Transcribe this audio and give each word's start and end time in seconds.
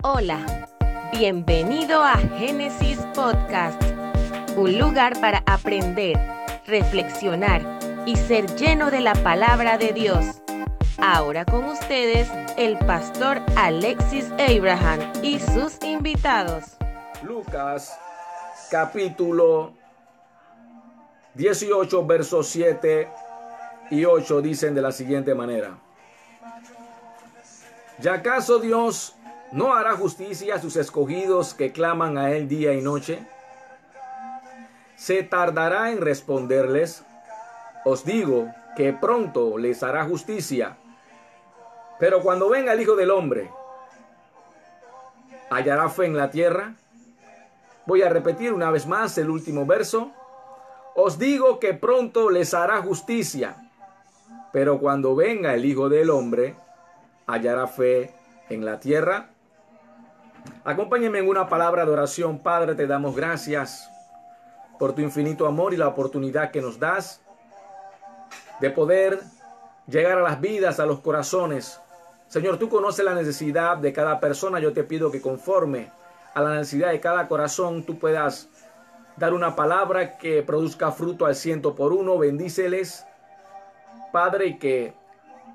Hola, 0.00 0.66
bienvenido 1.12 2.02
a 2.02 2.16
Génesis 2.16 2.98
Podcast, 3.14 3.80
un 4.56 4.78
lugar 4.78 5.20
para 5.20 5.42
aprender, 5.46 6.18
reflexionar 6.66 7.62
y 8.06 8.16
ser 8.16 8.46
lleno 8.56 8.90
de 8.90 9.00
la 9.00 9.12
palabra 9.12 9.76
de 9.76 9.92
Dios. 9.92 10.42
Ahora 10.98 11.44
con 11.44 11.64
ustedes 11.66 12.28
el 12.56 12.78
pastor 12.78 13.42
Alexis 13.56 14.32
Abraham 14.32 15.00
y 15.22 15.38
sus 15.38 15.80
invitados. 15.82 16.76
Lucas 17.22 17.96
capítulo 18.70 19.74
18 21.34 22.06
versos 22.06 22.48
7 22.48 23.08
y 23.90 24.04
8 24.04 24.40
dicen 24.40 24.74
de 24.74 24.82
la 24.82 24.90
siguiente 24.90 25.34
manera. 25.34 25.78
¿Ya 28.00 28.14
acaso 28.14 28.58
Dios 28.58 29.14
no 29.52 29.74
hará 29.74 29.96
justicia 29.96 30.54
a 30.54 30.60
sus 30.60 30.76
escogidos 30.76 31.54
que 31.54 31.72
claman 31.72 32.16
a 32.16 32.32
Él 32.32 32.48
día 32.48 32.72
y 32.72 32.80
noche? 32.80 33.26
¿Se 34.96 35.22
tardará 35.22 35.90
en 35.90 36.00
responderles? 36.00 37.04
Os 37.84 38.04
digo 38.04 38.48
que 38.76 38.92
pronto 38.92 39.58
les 39.58 39.82
hará 39.82 40.04
justicia. 40.04 40.76
Pero 41.98 42.22
cuando 42.22 42.48
venga 42.48 42.72
el 42.72 42.80
Hijo 42.80 42.96
del 42.96 43.10
Hombre, 43.10 43.50
¿hallará 45.50 45.88
fe 45.88 46.06
en 46.06 46.16
la 46.16 46.30
tierra? 46.30 46.74
Voy 47.84 48.02
a 48.02 48.08
repetir 48.08 48.52
una 48.52 48.70
vez 48.70 48.86
más 48.86 49.18
el 49.18 49.28
último 49.28 49.66
verso. 49.66 50.12
Os 50.94 51.18
digo 51.18 51.58
que 51.58 51.74
pronto 51.74 52.30
les 52.30 52.54
hará 52.54 52.80
justicia. 52.80 53.70
Pero 54.52 54.78
cuando 54.78 55.14
venga 55.14 55.54
el 55.54 55.64
Hijo 55.64 55.88
del 55.88 56.10
Hombre, 56.10 56.54
hallará 57.26 57.66
fe 57.66 58.14
en 58.48 58.64
la 58.64 58.80
tierra. 58.80 59.31
Acompáñenme 60.64 61.18
en 61.18 61.28
una 61.28 61.48
palabra 61.48 61.84
de 61.84 61.90
oración. 61.92 62.38
Padre, 62.38 62.74
te 62.74 62.86
damos 62.86 63.16
gracias 63.16 63.90
por 64.78 64.94
tu 64.94 65.00
infinito 65.00 65.46
amor 65.46 65.74
y 65.74 65.76
la 65.76 65.88
oportunidad 65.88 66.50
que 66.50 66.60
nos 66.60 66.78
das 66.78 67.20
de 68.60 68.70
poder 68.70 69.20
llegar 69.86 70.18
a 70.18 70.22
las 70.22 70.40
vidas, 70.40 70.78
a 70.80 70.86
los 70.86 71.00
corazones. 71.00 71.80
Señor, 72.28 72.58
tú 72.58 72.68
conoces 72.68 73.04
la 73.04 73.14
necesidad 73.14 73.76
de 73.76 73.92
cada 73.92 74.20
persona. 74.20 74.60
Yo 74.60 74.72
te 74.72 74.84
pido 74.84 75.10
que 75.10 75.20
conforme 75.20 75.90
a 76.34 76.40
la 76.40 76.54
necesidad 76.54 76.90
de 76.90 77.00
cada 77.00 77.28
corazón, 77.28 77.84
tú 77.84 77.98
puedas 77.98 78.48
dar 79.16 79.34
una 79.34 79.54
palabra 79.54 80.16
que 80.16 80.42
produzca 80.42 80.92
fruto 80.92 81.26
al 81.26 81.34
ciento 81.34 81.74
por 81.74 81.92
uno. 81.92 82.18
Bendíceles, 82.18 83.06
Padre, 84.12 84.46
y 84.46 84.58
que 84.58 84.94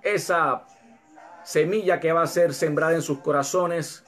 esa 0.03 0.63
semilla 1.43 1.99
que 1.99 2.11
va 2.11 2.23
a 2.23 2.27
ser 2.27 2.53
sembrada 2.53 2.93
en 2.93 3.01
sus 3.01 3.19
corazones, 3.19 4.03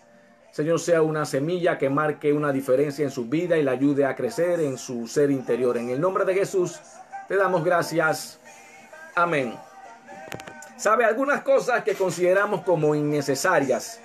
Señor, 0.52 0.80
sea 0.80 1.02
una 1.02 1.26
semilla 1.26 1.78
que 1.78 1.90
marque 1.90 2.34
una 2.34 2.52
diferencia 2.52 3.04
en 3.04 3.12
su 3.12 3.26
vida 3.26 3.58
y 3.58 3.64
la 3.64 3.72
ayude 3.72 4.06
a 4.06 4.16
crecer 4.16 4.60
en 4.60 4.78
su 4.78 5.08
ser 5.08 5.30
interior. 5.30 5.78
En 5.78 5.90
el 5.90 6.02
nombre 6.02 6.26
de 6.26 6.34
Jesús, 6.34 6.80
te 7.28 7.36
damos 7.36 7.64
gracias. 7.64 8.40
Amén. 9.16 9.56
Sabe 10.78 11.06
algunas 11.06 11.42
cosas 11.42 11.84
que 11.84 11.94
consideramos 11.94 12.62
como 12.62 12.96
innecesarias. 12.96 14.00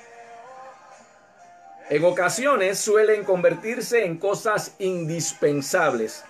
En 1.88 2.04
ocasiones 2.04 2.78
suelen 2.78 3.24
convertirse 3.24 4.04
en 4.04 4.18
cosas 4.18 4.74
indispensables. 4.78 6.24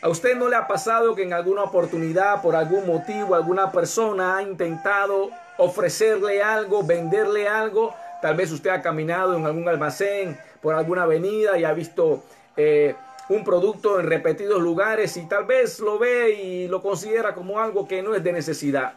¿A 0.00 0.08
usted 0.08 0.36
no 0.36 0.48
le 0.48 0.56
ha 0.56 0.66
pasado 0.66 1.14
que 1.14 1.24
en 1.24 1.32
alguna 1.32 1.64
oportunidad, 1.64 2.40
por 2.40 2.54
algún 2.54 2.86
motivo, 2.86 3.34
alguna 3.34 3.72
persona 3.72 4.36
ha 4.36 4.42
intentado 4.42 5.30
ofrecerle 5.56 6.40
algo, 6.40 6.84
venderle 6.84 7.48
algo? 7.48 7.94
Tal 8.20 8.36
vez 8.36 8.50
usted 8.50 8.70
ha 8.70 8.82
caminado 8.82 9.36
en 9.36 9.46
algún 9.46 9.68
almacén, 9.68 10.38
por 10.60 10.74
alguna 10.74 11.04
avenida 11.04 11.58
y 11.58 11.64
ha 11.64 11.72
visto 11.72 12.24
eh, 12.56 12.94
un 13.28 13.44
producto 13.44 14.00
en 14.00 14.06
repetidos 14.06 14.60
lugares 14.60 15.16
y 15.16 15.26
tal 15.26 15.44
vez 15.44 15.80
lo 15.80 15.98
ve 15.98 16.30
y 16.30 16.68
lo 16.68 16.82
considera 16.82 17.34
como 17.34 17.60
algo 17.60 17.86
que 17.86 18.02
no 18.02 18.14
es 18.14 18.24
de 18.24 18.32
necesidad. 18.32 18.94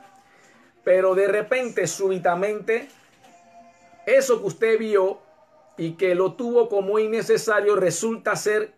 Pero 0.84 1.14
de 1.14 1.28
repente, 1.28 1.86
súbitamente, 1.86 2.88
eso 4.06 4.40
que 4.40 4.48
usted 4.48 4.80
vio 4.80 5.20
y 5.78 5.94
que 5.94 6.16
lo 6.16 6.34
tuvo 6.34 6.70
como 6.70 6.98
innecesario 6.98 7.76
resulta 7.76 8.36
ser 8.36 8.74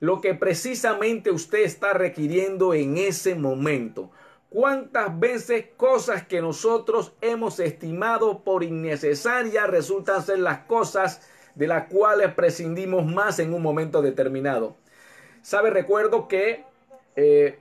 lo 0.00 0.20
que 0.20 0.34
precisamente 0.34 1.30
usted 1.30 1.60
está 1.60 1.92
requiriendo 1.92 2.74
en 2.74 2.96
ese 2.96 3.34
momento. 3.34 4.10
¿Cuántas 4.52 5.18
veces 5.18 5.64
cosas 5.78 6.26
que 6.26 6.42
nosotros 6.42 7.12
hemos 7.22 7.58
estimado 7.58 8.40
por 8.40 8.62
innecesarias 8.62 9.66
resultan 9.70 10.22
ser 10.22 10.40
las 10.40 10.60
cosas 10.66 11.22
de 11.54 11.66
las 11.66 11.88
cuales 11.88 12.34
prescindimos 12.34 13.06
más 13.06 13.38
en 13.38 13.54
un 13.54 13.62
momento 13.62 14.02
determinado? 14.02 14.76
¿Sabe? 15.40 15.70
Recuerdo 15.70 16.28
que 16.28 16.64
eh, 17.16 17.60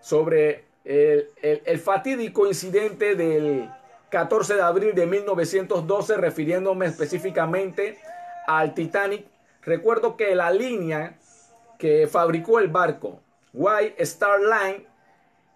sobre 0.00 0.64
el, 0.84 1.30
el 1.40 1.78
fatídico 1.78 2.48
incidente 2.48 3.14
del 3.14 3.70
14 4.10 4.54
de 4.54 4.62
abril 4.62 4.94
de 4.96 5.06
1912, 5.06 6.16
refiriéndome 6.16 6.86
específicamente 6.86 7.96
al 8.48 8.74
Titanic, 8.74 9.24
recuerdo 9.62 10.16
que 10.16 10.34
la 10.34 10.50
línea 10.50 11.16
que 11.78 12.08
fabricó 12.08 12.58
el 12.58 12.68
barco, 12.68 13.20
White 13.52 14.02
Star 14.02 14.40
Line, 14.40 14.93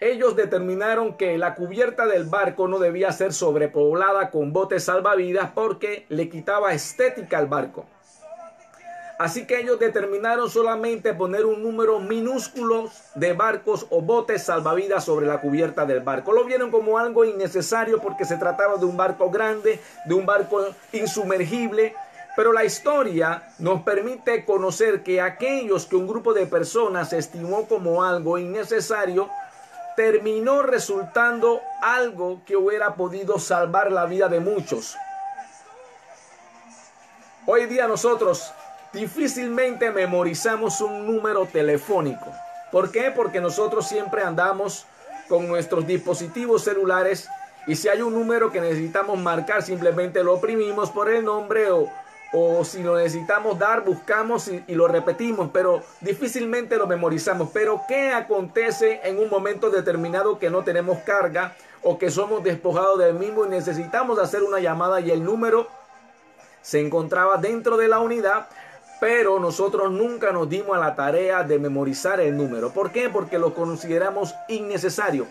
ellos 0.01 0.37
determinaron 0.37 1.15
que 1.15 1.37
la 1.39 1.55
cubierta 1.55 2.07
del 2.07 2.25
barco 2.25 2.69
no 2.69 2.79
debía 2.79 3.11
ser 3.13 3.33
sobrepoblada 3.33 4.31
con 4.31 4.53
botes 4.53 4.85
salvavidas 4.85 5.51
porque 5.55 6.07
le 6.09 6.29
quitaba 6.29 6.73
estética 6.73 7.39
al 7.39 7.47
barco. 7.47 7.85
Así 9.19 9.49
que 9.49 9.59
ellos 9.59 9.81
determinaron 9.81 10.49
solamente 10.49 11.13
poner 11.13 11.45
un 11.45 11.61
número 11.61 11.99
minúsculo 11.99 12.89
de 13.17 13.33
barcos 13.33 13.85
o 13.91 14.01
botes 14.01 14.45
salvavidas 14.45 15.05
sobre 15.05 15.27
la 15.27 15.41
cubierta 15.41 15.85
del 15.85 16.01
barco. 16.01 16.33
Lo 16.33 16.45
vieron 16.45 16.71
como 16.71 16.99
algo 16.99 17.25
innecesario 17.25 18.01
porque 18.01 18.25
se 18.25 18.37
trataba 18.37 18.77
de 18.77 18.87
un 18.87 18.97
barco 18.97 19.29
grande, 19.29 19.81
de 20.05 20.15
un 20.15 20.25
barco 20.25 20.65
insumergible, 20.93 21.97
pero 22.37 22.53
la 22.53 22.65
historia 22.65 23.49
nos 23.59 23.83
permite 23.83 24.45
conocer 24.45 25.03
que 25.03 25.21
aquellos 25.21 25.87
que 25.87 25.97
un 25.97 26.07
grupo 26.07 26.33
de 26.33 26.47
personas 26.47 27.13
estimó 27.13 27.67
como 27.67 28.05
algo 28.05 28.39
innecesario, 28.39 29.29
terminó 29.99 30.63
resultando 30.63 31.61
algo 31.83 32.43
que 32.47 32.55
hubiera 32.55 32.95
podido 32.95 33.41
salvar 33.41 33.91
la 33.91 34.07
vida 34.07 34.29
de 34.29 34.39
muchos. 34.39 34.97
Hoy 37.47 37.67
día 37.67 37.89
nosotros 37.89 38.53
difícilmente 38.93 39.91
memorizamos 39.91 40.81
un 40.83 41.05
número 41.05 41.47
telefónico. 41.47 42.27
¿Por 42.71 42.93
qué? 42.93 43.11
Porque 43.11 43.41
nosotros 43.41 43.89
siempre 43.89 44.23
andamos 44.23 44.87
con 45.29 45.49
nuestros 45.49 45.85
dispositivos 45.85 46.63
celulares 46.63 47.29
y 47.67 47.75
si 47.75 47.89
hay 47.89 48.01
un 48.01 48.15
número 48.15 48.53
que 48.53 48.61
necesitamos 48.61 49.19
marcar, 49.19 49.65
simplemente 49.65 50.23
lo 50.23 50.35
oprimimos 50.35 50.91
por 50.91 51.11
el 51.11 51.25
nombre 51.25 51.73
o, 51.73 51.91
o 52.33 52.65
si 52.65 52.83
lo 52.83 52.97
necesitamos 52.97 53.59
dar, 53.59 53.85
buscamos 53.85 54.49
y, 54.49 54.75
lo 54.75 54.87
repetimos, 54.87 55.51
pero 55.53 55.83
difícilmente 56.01 56.77
lo 56.77 56.87
memorizamos. 56.87 57.51
Pero 57.53 57.83
¿qué 57.89 58.13
acontece 58.13 59.01
en 59.05 59.19
un 59.19 59.31
momento 59.31 59.71
determinado 59.71 60.39
que 60.39 60.51
no 60.51 60.63
tenemos 60.63 60.99
carga 60.99 61.57
o 61.83 61.99
que 61.99 62.11
somos 62.11 62.43
despojados 62.45 62.99
del 62.99 63.15
mismo 63.15 63.47
y 63.47 63.49
necesitamos 63.49 64.19
hacer 64.19 64.43
una 64.43 64.61
llamada 64.61 65.01
y 65.01 65.11
el 65.11 65.25
número 65.25 65.69
se 66.61 66.81
encontraba 66.81 67.39
dentro 67.39 67.77
de 67.77 67.89
la 67.89 68.01
unidad? 68.01 68.49
Pero 69.01 69.39
nosotros 69.39 69.91
nunca 69.91 70.33
nos 70.33 70.49
dimos 70.51 70.77
a 70.77 70.81
la 70.81 70.97
tarea 70.97 71.45
de 71.45 71.59
memorizar 71.59 72.21
el 72.21 72.37
número. 72.37 72.71
¿Por 72.73 72.91
qué? 72.91 73.09
Porque 73.09 73.39
lo 73.39 73.55
consideramos 73.55 74.35
innecesario. 74.49 75.27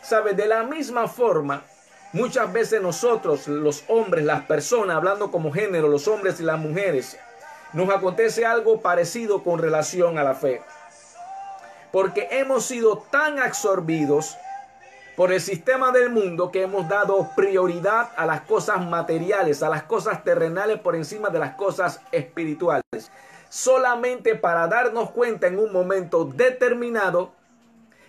¿Sabe? 0.00 0.32
De 0.32 0.46
la 0.46 0.62
misma 0.62 1.08
forma, 1.08 1.64
Muchas 2.14 2.52
veces 2.52 2.80
nosotros, 2.80 3.48
los 3.48 3.82
hombres, 3.88 4.24
las 4.24 4.44
personas, 4.44 4.96
hablando 4.96 5.32
como 5.32 5.50
género, 5.50 5.88
los 5.88 6.06
hombres 6.06 6.38
y 6.38 6.44
las 6.44 6.60
mujeres, 6.60 7.18
nos 7.72 7.90
acontece 7.90 8.46
algo 8.46 8.80
parecido 8.80 9.42
con 9.42 9.58
relación 9.58 10.16
a 10.16 10.22
la 10.22 10.36
fe. 10.36 10.62
Porque 11.90 12.28
hemos 12.30 12.66
sido 12.66 12.98
tan 13.10 13.40
absorbidos 13.40 14.36
por 15.16 15.32
el 15.32 15.40
sistema 15.40 15.90
del 15.90 16.10
mundo 16.10 16.52
que 16.52 16.62
hemos 16.62 16.88
dado 16.88 17.30
prioridad 17.34 18.10
a 18.16 18.26
las 18.26 18.42
cosas 18.42 18.80
materiales, 18.86 19.64
a 19.64 19.68
las 19.68 19.82
cosas 19.82 20.22
terrenales 20.22 20.78
por 20.78 20.94
encima 20.94 21.30
de 21.30 21.40
las 21.40 21.56
cosas 21.56 22.00
espirituales. 22.12 23.10
Solamente 23.48 24.36
para 24.36 24.68
darnos 24.68 25.10
cuenta 25.10 25.48
en 25.48 25.58
un 25.58 25.72
momento 25.72 26.24
determinado 26.24 27.32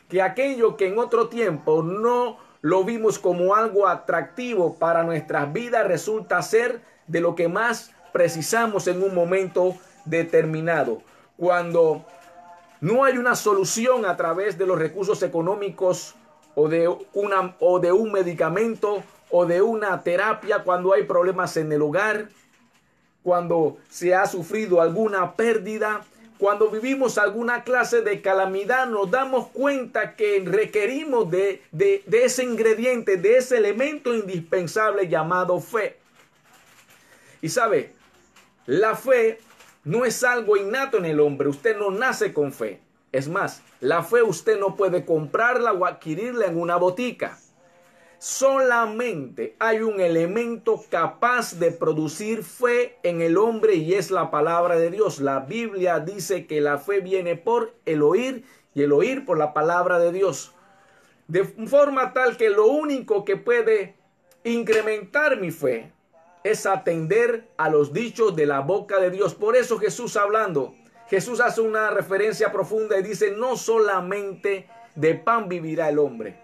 que 0.09 0.21
aquello 0.21 0.77
que 0.77 0.89
en 0.89 1.00
otro 1.00 1.27
tiempo 1.27 1.81
no 1.81 2.44
lo 2.65 2.83
vimos 2.83 3.19
como 3.19 3.53
algo 3.53 3.88
atractivo 3.88 4.73
para 4.73 5.03
nuestras 5.03 5.53
vidas, 5.53 5.85
resulta 5.85 6.41
ser 6.41 6.81
de 7.06 7.21
lo 7.21 7.35
que 7.35 7.47
más 7.47 7.91
precisamos 8.12 8.88
en 8.88 9.03
un 9.03 9.13
momento 9.13 9.75
determinado. 10.06 11.03
Cuando 11.38 12.03
no 12.81 13.03
hay 13.03 13.19
una 13.19 13.35
solución 13.35 14.03
a 14.07 14.17
través 14.17 14.57
de 14.57 14.65
los 14.65 14.79
recursos 14.79 15.21
económicos 15.21 16.15
o 16.56 16.67
de, 16.67 16.88
una, 17.13 17.56
o 17.59 17.79
de 17.79 17.91
un 17.91 18.12
medicamento 18.12 19.03
o 19.29 19.45
de 19.45 19.62
una 19.62 20.01
terapia, 20.01 20.63
cuando 20.63 20.91
hay 20.91 21.03
problemas 21.03 21.57
en 21.57 21.71
el 21.71 21.83
hogar, 21.83 22.29
cuando 23.21 23.77
se 23.89 24.15
ha 24.15 24.25
sufrido 24.25 24.81
alguna 24.81 25.33
pérdida, 25.33 26.01
cuando 26.37 26.69
vivimos 26.69 27.17
alguna 27.17 27.63
clase 27.63 28.01
de 28.01 28.21
calamidad, 28.21 28.87
nos 28.87 29.09
damos 29.09 29.47
cuenta 29.47 30.15
que 30.15 30.43
requerimos 30.45 31.29
de, 31.31 31.61
de, 31.71 32.03
ese 32.11 32.43
ingrediente, 32.43 33.17
de 33.17 33.37
ese 33.37 33.57
elemento 33.57 34.13
indispensable 34.13 35.07
llamado 35.07 35.59
fe. 35.61 35.97
Y 37.41 37.49
sabe, 37.49 37.93
la 38.65 38.95
fe 38.95 39.39
no 39.83 40.03
es 40.03 40.23
algo 40.23 40.57
innato 40.57 40.97
en 40.97 41.05
el 41.05 41.19
hombre, 41.19 41.47
usted 41.47 41.77
no 41.77 41.91
nace 41.91 42.33
con 42.33 42.51
fe. 42.51 42.81
Es 43.11 43.29
más, 43.29 43.61
la 43.79 44.03
fe 44.03 44.21
usted 44.21 44.59
no 44.59 44.75
puede 44.75 45.05
comprarla 45.05 45.71
o 45.71 45.85
adquirirla 45.85 46.47
en 46.47 46.59
una 46.59 46.75
botica. 46.75 47.38
Solamente 48.27 49.56
hay 49.60 49.81
un 49.81 50.01
elemento 50.01 50.83
capaz 50.89 51.60
de 51.60 51.69
producir 51.69 52.44
fe 52.44 52.98
en 53.04 53.22
el 53.22 53.38
hombre 53.38 53.75
y 53.75 53.94
es 53.94 54.10
la 54.10 54.31
palabra 54.31 54.77
de 54.77 54.89
Dios. 54.89 55.19
La 55.19 55.42
Biblia 55.42 56.00
dice 56.00 56.48
que 56.48 56.60
la 56.60 56.80
fe 56.80 57.01
viene 57.01 57.36
por 57.36 57.75
el 57.86 58.01
oír 58.01 58.44
y 58.74 58.81
el 58.81 58.94
oír 58.94 59.25
por 59.25 59.38
la 59.38 59.54
palabra 59.54 60.00
de 60.00 60.12
Dios. 60.12 60.56
De 61.27 61.44
forma 61.44 62.13
tal 62.13 62.36
que 62.36 62.50
lo 62.50 62.66
único 62.66 63.24
que 63.25 63.38
puede 63.38 63.94
incrementar 64.44 65.39
mi 65.39 65.51
fe 65.51 65.92
es 66.44 66.66
atender 66.66 67.48
a 67.57 67.69
los 67.69 67.94
dichos 67.94 68.36
de 68.36 68.48
la 68.48 68.62
boca 68.62 69.00
de 69.00 69.12
Dios. 69.12 69.36
Por 69.36 69.56
eso 69.56 69.77
Jesús 69.77 70.18
hablando, 70.18 70.74
Jesús 71.12 71.39
hace 71.39 71.62
una 71.62 71.92
referencia 71.92 72.51
profunda 72.51 72.98
y 72.98 73.04
dice, 73.04 73.36
no 73.38 73.56
solamente 73.56 74.68
de 74.95 75.13
pan 75.13 75.48
vivirá 75.48 75.89
el 75.89 76.00
hombre 76.00 76.44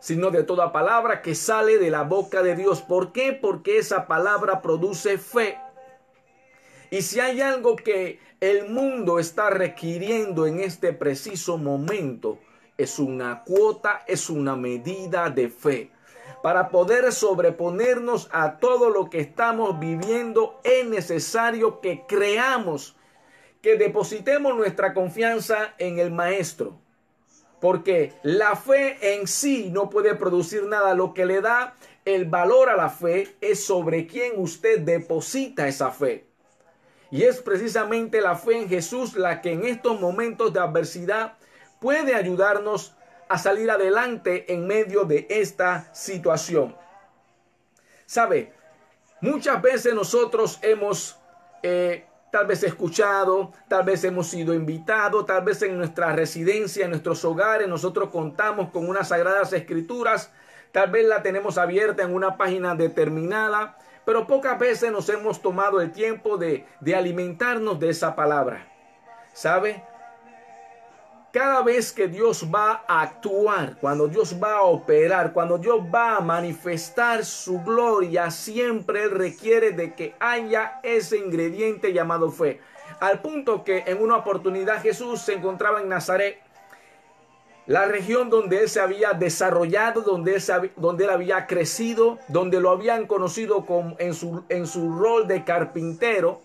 sino 0.00 0.30
de 0.30 0.42
toda 0.42 0.72
palabra 0.72 1.22
que 1.22 1.34
sale 1.34 1.78
de 1.78 1.90
la 1.90 2.02
boca 2.02 2.42
de 2.42 2.56
Dios. 2.56 2.80
¿Por 2.80 3.12
qué? 3.12 3.32
Porque 3.32 3.78
esa 3.78 4.06
palabra 4.06 4.62
produce 4.62 5.18
fe. 5.18 5.58
Y 6.90 7.02
si 7.02 7.20
hay 7.20 7.40
algo 7.40 7.76
que 7.76 8.18
el 8.40 8.68
mundo 8.68 9.18
está 9.18 9.50
requiriendo 9.50 10.46
en 10.46 10.60
este 10.60 10.92
preciso 10.92 11.58
momento, 11.58 12.38
es 12.78 12.98
una 12.98 13.44
cuota, 13.44 14.02
es 14.06 14.30
una 14.30 14.56
medida 14.56 15.28
de 15.28 15.50
fe. 15.50 15.90
Para 16.42 16.70
poder 16.70 17.12
sobreponernos 17.12 18.28
a 18.32 18.56
todo 18.58 18.88
lo 18.88 19.10
que 19.10 19.20
estamos 19.20 19.78
viviendo, 19.78 20.58
es 20.64 20.86
necesario 20.86 21.80
que 21.82 22.04
creamos, 22.08 22.96
que 23.60 23.76
depositemos 23.76 24.56
nuestra 24.56 24.94
confianza 24.94 25.74
en 25.76 25.98
el 25.98 26.10
Maestro. 26.10 26.78
Porque 27.60 28.12
la 28.22 28.56
fe 28.56 29.14
en 29.14 29.26
sí 29.26 29.70
no 29.70 29.90
puede 29.90 30.14
producir 30.14 30.64
nada. 30.64 30.94
Lo 30.94 31.12
que 31.12 31.26
le 31.26 31.40
da 31.40 31.74
el 32.04 32.24
valor 32.24 32.70
a 32.70 32.76
la 32.76 32.88
fe 32.88 33.36
es 33.40 33.64
sobre 33.64 34.06
quién 34.06 34.32
usted 34.36 34.80
deposita 34.80 35.68
esa 35.68 35.90
fe. 35.90 36.26
Y 37.10 37.24
es 37.24 37.42
precisamente 37.42 38.20
la 38.20 38.36
fe 38.36 38.56
en 38.62 38.68
Jesús 38.68 39.14
la 39.14 39.40
que 39.40 39.52
en 39.52 39.64
estos 39.64 40.00
momentos 40.00 40.52
de 40.52 40.60
adversidad 40.60 41.34
puede 41.80 42.14
ayudarnos 42.14 42.94
a 43.28 43.38
salir 43.38 43.70
adelante 43.70 44.52
en 44.52 44.66
medio 44.66 45.04
de 45.04 45.26
esta 45.28 45.92
situación. 45.94 46.76
¿Sabe? 48.06 48.52
Muchas 49.20 49.60
veces 49.60 49.94
nosotros 49.94 50.58
hemos 50.62 51.18
eh, 51.62 52.06
tal 52.30 52.46
vez 52.46 52.62
escuchado, 52.62 53.52
tal 53.68 53.84
vez 53.84 54.04
hemos 54.04 54.28
sido 54.28 54.54
invitados, 54.54 55.26
tal 55.26 55.44
vez 55.44 55.62
en 55.62 55.76
nuestra 55.76 56.12
residencia, 56.12 56.84
en 56.84 56.90
nuestros 56.90 57.24
hogares, 57.24 57.68
nosotros 57.68 58.10
contamos 58.10 58.70
con 58.70 58.88
unas 58.88 59.08
sagradas 59.08 59.52
escrituras, 59.52 60.32
tal 60.72 60.90
vez 60.90 61.06
la 61.06 61.22
tenemos 61.22 61.58
abierta 61.58 62.02
en 62.02 62.14
una 62.14 62.36
página 62.36 62.74
determinada, 62.74 63.76
pero 64.04 64.26
pocas 64.26 64.58
veces 64.58 64.90
nos 64.92 65.08
hemos 65.08 65.42
tomado 65.42 65.80
el 65.80 65.92
tiempo 65.92 66.36
de, 66.36 66.66
de 66.80 66.94
alimentarnos 66.94 67.78
de 67.78 67.90
esa 67.90 68.14
palabra. 68.14 68.66
¿Sabe? 69.32 69.84
Cada 71.32 71.62
vez 71.62 71.92
que 71.92 72.08
Dios 72.08 72.44
va 72.52 72.82
a 72.88 73.02
actuar, 73.02 73.76
cuando 73.80 74.08
Dios 74.08 74.36
va 74.42 74.54
a 74.54 74.62
operar, 74.62 75.32
cuando 75.32 75.58
Dios 75.58 75.78
va 75.82 76.16
a 76.16 76.20
manifestar 76.20 77.24
su 77.24 77.60
gloria, 77.60 78.32
siempre 78.32 79.06
requiere 79.06 79.70
de 79.70 79.94
que 79.94 80.14
haya 80.18 80.80
ese 80.82 81.18
ingrediente 81.18 81.92
llamado 81.92 82.32
fe. 82.32 82.60
Al 82.98 83.20
punto 83.20 83.62
que 83.62 83.84
en 83.86 84.02
una 84.02 84.16
oportunidad 84.16 84.82
Jesús 84.82 85.20
se 85.20 85.34
encontraba 85.34 85.80
en 85.80 85.88
Nazaret, 85.88 86.40
la 87.66 87.84
región 87.84 88.28
donde 88.28 88.62
Él 88.62 88.68
se 88.68 88.80
había 88.80 89.12
desarrollado, 89.12 90.00
donde 90.00 90.34
Él, 90.34 90.72
donde 90.74 91.04
él 91.04 91.10
había 91.10 91.46
crecido, 91.46 92.18
donde 92.26 92.58
lo 92.58 92.70
habían 92.70 93.06
conocido 93.06 93.64
en, 94.00 94.14
su, 94.14 94.42
en 94.48 94.66
su 94.66 94.98
rol 94.98 95.28
de 95.28 95.44
carpintero. 95.44 96.40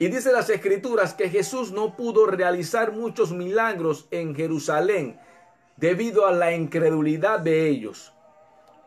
Y 0.00 0.08
dice 0.08 0.32
las 0.32 0.48
escrituras 0.48 1.14
que 1.14 1.28
Jesús 1.28 1.72
no 1.72 1.96
pudo 1.96 2.26
realizar 2.26 2.92
muchos 2.92 3.32
milagros 3.32 4.06
en 4.12 4.34
Jerusalén 4.34 5.18
debido 5.76 6.26
a 6.26 6.32
la 6.32 6.52
incredulidad 6.52 7.40
de 7.40 7.68
ellos. 7.68 8.12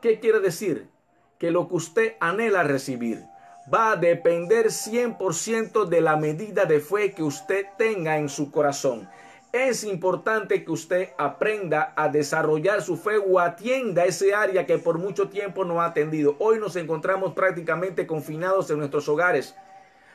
¿Qué 0.01 0.19
quiere 0.19 0.39
decir? 0.39 0.89
Que 1.37 1.51
lo 1.51 1.67
que 1.67 1.75
usted 1.75 2.13
anhela 2.21 2.63
recibir 2.63 3.23
va 3.71 3.91
a 3.91 3.95
depender 3.97 4.67
100% 4.67 5.85
de 5.85 6.01
la 6.01 6.15
medida 6.15 6.65
de 6.65 6.79
fe 6.79 7.13
que 7.13 7.23
usted 7.23 7.65
tenga 7.77 8.17
en 8.17 8.29
su 8.29 8.49
corazón. 8.49 9.09
Es 9.51 9.83
importante 9.83 10.63
que 10.63 10.71
usted 10.71 11.09
aprenda 11.17 11.91
a 11.97 12.07
desarrollar 12.07 12.81
su 12.81 12.95
fe 12.95 13.17
o 13.17 13.37
atienda 13.37 14.05
ese 14.05 14.33
área 14.33 14.65
que 14.65 14.77
por 14.77 14.97
mucho 14.97 15.27
tiempo 15.27 15.65
no 15.65 15.81
ha 15.81 15.87
atendido. 15.87 16.37
Hoy 16.39 16.57
nos 16.57 16.77
encontramos 16.77 17.33
prácticamente 17.33 18.07
confinados 18.07 18.69
en 18.69 18.79
nuestros 18.79 19.09
hogares, 19.09 19.53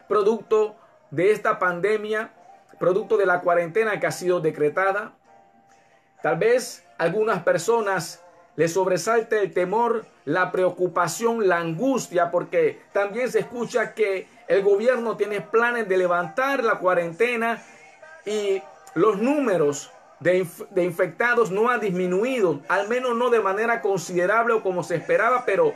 producto 0.09 0.77
de 1.17 1.33
esta 1.33 1.59
pandemia, 1.59 2.31
producto 2.79 3.17
de 3.17 3.25
la 3.25 3.41
cuarentena 3.41 3.99
que 3.99 4.07
ha 4.07 4.13
sido 4.13 4.41
decretada. 4.41 5.13
Tal 6.23 6.37
vez 6.37 6.85
algunas 6.99 7.43
personas 7.43 8.23
les 8.57 8.75
sobresalte 8.75 9.41
el 9.41 9.53
temor, 9.53 10.05
la 10.27 10.53
preocupación, 10.53 11.49
la 11.49 11.57
angustia, 11.57 12.31
porque 12.31 12.81
también 12.93 13.31
se 13.31 13.41
escucha 13.41 13.95
que 13.95 14.29
el 14.47 14.63
gobierno 14.63 15.17
tiene 15.17 15.41
planes 15.41 15.89
de 15.89 15.97
levantar 15.97 16.63
la 16.63 16.79
cuarentena 16.79 17.63
y 18.27 18.63
los 18.95 19.19
números 19.19 19.91
de, 20.21 20.47
de, 20.71 20.85
infectados 20.85 21.51
no 21.51 21.71
han 21.71 21.81
disminuido, 21.81 22.61
al 22.69 22.89
menos 22.89 23.17
no 23.17 23.31
de 23.31 23.41
manera 23.41 23.81
considerable 23.81 24.55
o 24.55 24.63
como 24.63 24.83
se 24.83 24.97
esperaba, 24.97 25.45
pero, 25.47 25.75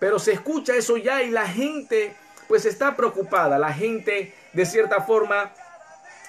pero 0.00 0.18
se 0.18 0.32
escucha 0.32 0.74
eso 0.74 0.96
ya 0.96 1.22
y 1.22 1.30
la 1.30 1.46
gente 1.46 2.14
pues 2.48 2.64
está 2.64 2.96
preocupada, 2.96 3.58
la 3.58 3.72
gente 3.72 4.32
de 4.52 4.66
cierta 4.66 5.02
forma 5.02 5.52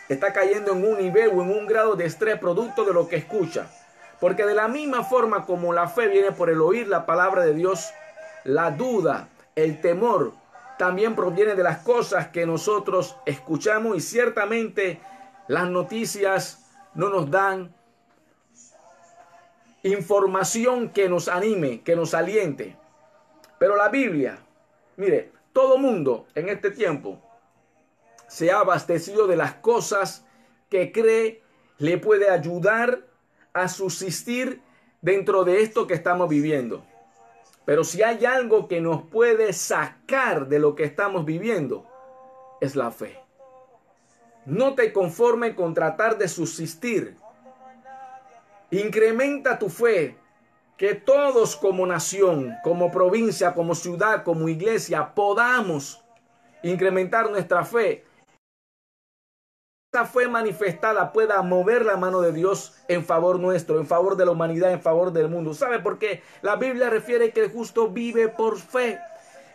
está 0.09 0.33
cayendo 0.33 0.73
en 0.73 0.85
un 0.85 0.97
nivel 0.97 1.29
o 1.29 1.41
en 1.41 1.51
un 1.51 1.65
grado 1.65 1.95
de 1.95 2.05
estrés 2.05 2.37
producto 2.39 2.85
de 2.85 2.93
lo 2.93 3.07
que 3.07 3.17
escucha. 3.17 3.67
Porque 4.19 4.45
de 4.45 4.55
la 4.55 4.67
misma 4.67 5.03
forma 5.03 5.45
como 5.45 5.73
la 5.73 5.87
fe 5.87 6.07
viene 6.07 6.31
por 6.31 6.49
el 6.49 6.61
oír 6.61 6.87
la 6.87 7.05
palabra 7.05 7.43
de 7.43 7.53
Dios, 7.53 7.91
la 8.43 8.71
duda, 8.71 9.27
el 9.55 9.81
temor, 9.81 10.33
también 10.77 11.15
proviene 11.15 11.55
de 11.55 11.63
las 11.63 11.79
cosas 11.79 12.29
que 12.29 12.45
nosotros 12.45 13.17
escuchamos 13.25 13.97
y 13.97 14.01
ciertamente 14.01 14.99
las 15.47 15.69
noticias 15.69 16.65
no 16.93 17.09
nos 17.09 17.29
dan 17.29 17.73
información 19.83 20.89
que 20.89 21.09
nos 21.09 21.27
anime, 21.27 21.81
que 21.81 21.95
nos 21.95 22.13
aliente. 22.13 22.75
Pero 23.59 23.75
la 23.75 23.89
Biblia, 23.89 24.37
mire, 24.95 25.31
todo 25.51 25.77
mundo 25.77 26.27
en 26.35 26.49
este 26.49 26.71
tiempo 26.71 27.19
se 28.33 28.51
ha 28.51 28.61
abastecido 28.61 29.27
de 29.27 29.35
las 29.35 29.53
cosas 29.53 30.25
que 30.67 30.91
cree 30.91 31.43
le 31.77 31.99
puede 31.99 32.31
ayudar 32.31 33.05
a 33.53 33.67
subsistir 33.67 34.59
dentro 35.03 35.43
de 35.43 35.61
esto 35.61 35.85
que 35.85 35.93
estamos 35.93 36.27
viviendo. 36.29 36.83
Pero 37.63 37.83
si 37.83 38.01
hay 38.01 38.25
algo 38.25 38.67
que 38.67 38.81
nos 38.81 39.03
puede 39.03 39.53
sacar 39.53 40.47
de 40.47 40.57
lo 40.57 40.73
que 40.73 40.83
estamos 40.83 41.25
viviendo, 41.25 41.85
es 42.59 42.75
la 42.75 42.89
fe. 42.89 43.19
No 44.47 44.73
te 44.73 44.91
conforme 44.91 45.53
con 45.53 45.75
tratar 45.75 46.17
de 46.17 46.27
subsistir. 46.27 47.15
Incrementa 48.71 49.59
tu 49.59 49.69
fe 49.69 50.17
que 50.75 50.95
todos 50.95 51.55
como 51.55 51.85
nación, 51.85 52.55
como 52.63 52.89
provincia, 52.89 53.53
como 53.53 53.75
ciudad, 53.75 54.23
como 54.23 54.49
iglesia, 54.49 55.13
podamos 55.13 56.03
incrementar 56.63 57.29
nuestra 57.29 57.63
fe. 57.63 58.05
Fe 59.93 60.27
manifestada 60.27 61.13
pueda 61.13 61.39
mover 61.43 61.85
la 61.85 61.97
mano 61.97 62.19
de 62.21 62.33
Dios 62.33 62.73
en 62.87 63.05
favor 63.05 63.39
nuestro, 63.39 63.79
en 63.79 63.85
favor 63.85 64.17
de 64.17 64.25
la 64.25 64.31
humanidad, 64.31 64.71
en 64.71 64.81
favor 64.81 65.13
del 65.13 65.29
mundo. 65.29 65.53
¿Sabe 65.53 65.77
por 65.77 65.99
qué? 65.99 66.23
La 66.41 66.55
Biblia 66.55 66.89
refiere 66.89 67.29
que 67.29 67.41
el 67.41 67.51
justo 67.51 67.89
vive 67.89 68.27
por 68.27 68.57
fe. 68.57 68.99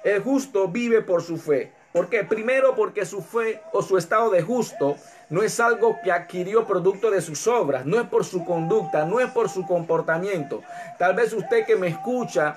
El 0.05 0.23
justo 0.23 0.69
vive 0.69 1.03
por 1.03 1.23
su 1.23 1.39
fe. 1.39 1.73
¿Por 1.93 2.09
qué? 2.09 2.23
Primero 2.23 2.77
porque 2.77 3.05
su 3.05 3.21
fe 3.21 3.61
o 3.73 3.83
su 3.83 3.99
estado 3.99 4.31
de 4.31 4.43
justo 4.43 4.95
no 5.29 5.43
es 5.43 5.59
algo 5.59 5.97
que 6.05 6.13
adquirió 6.13 6.69
producto 6.69 7.11
de 7.11 7.21
sus 7.21 7.49
obras, 7.49 7.85
no 7.85 8.01
es 8.01 8.07
por 8.07 8.25
su 8.25 8.45
conducta, 8.45 9.05
no 9.07 9.19
es 9.19 9.29
por 9.33 9.49
su 9.49 9.67
comportamiento. 9.67 10.63
Tal 11.01 11.17
vez 11.17 11.33
usted 11.33 11.67
que 11.67 11.75
me 11.75 11.89
escucha 11.89 12.57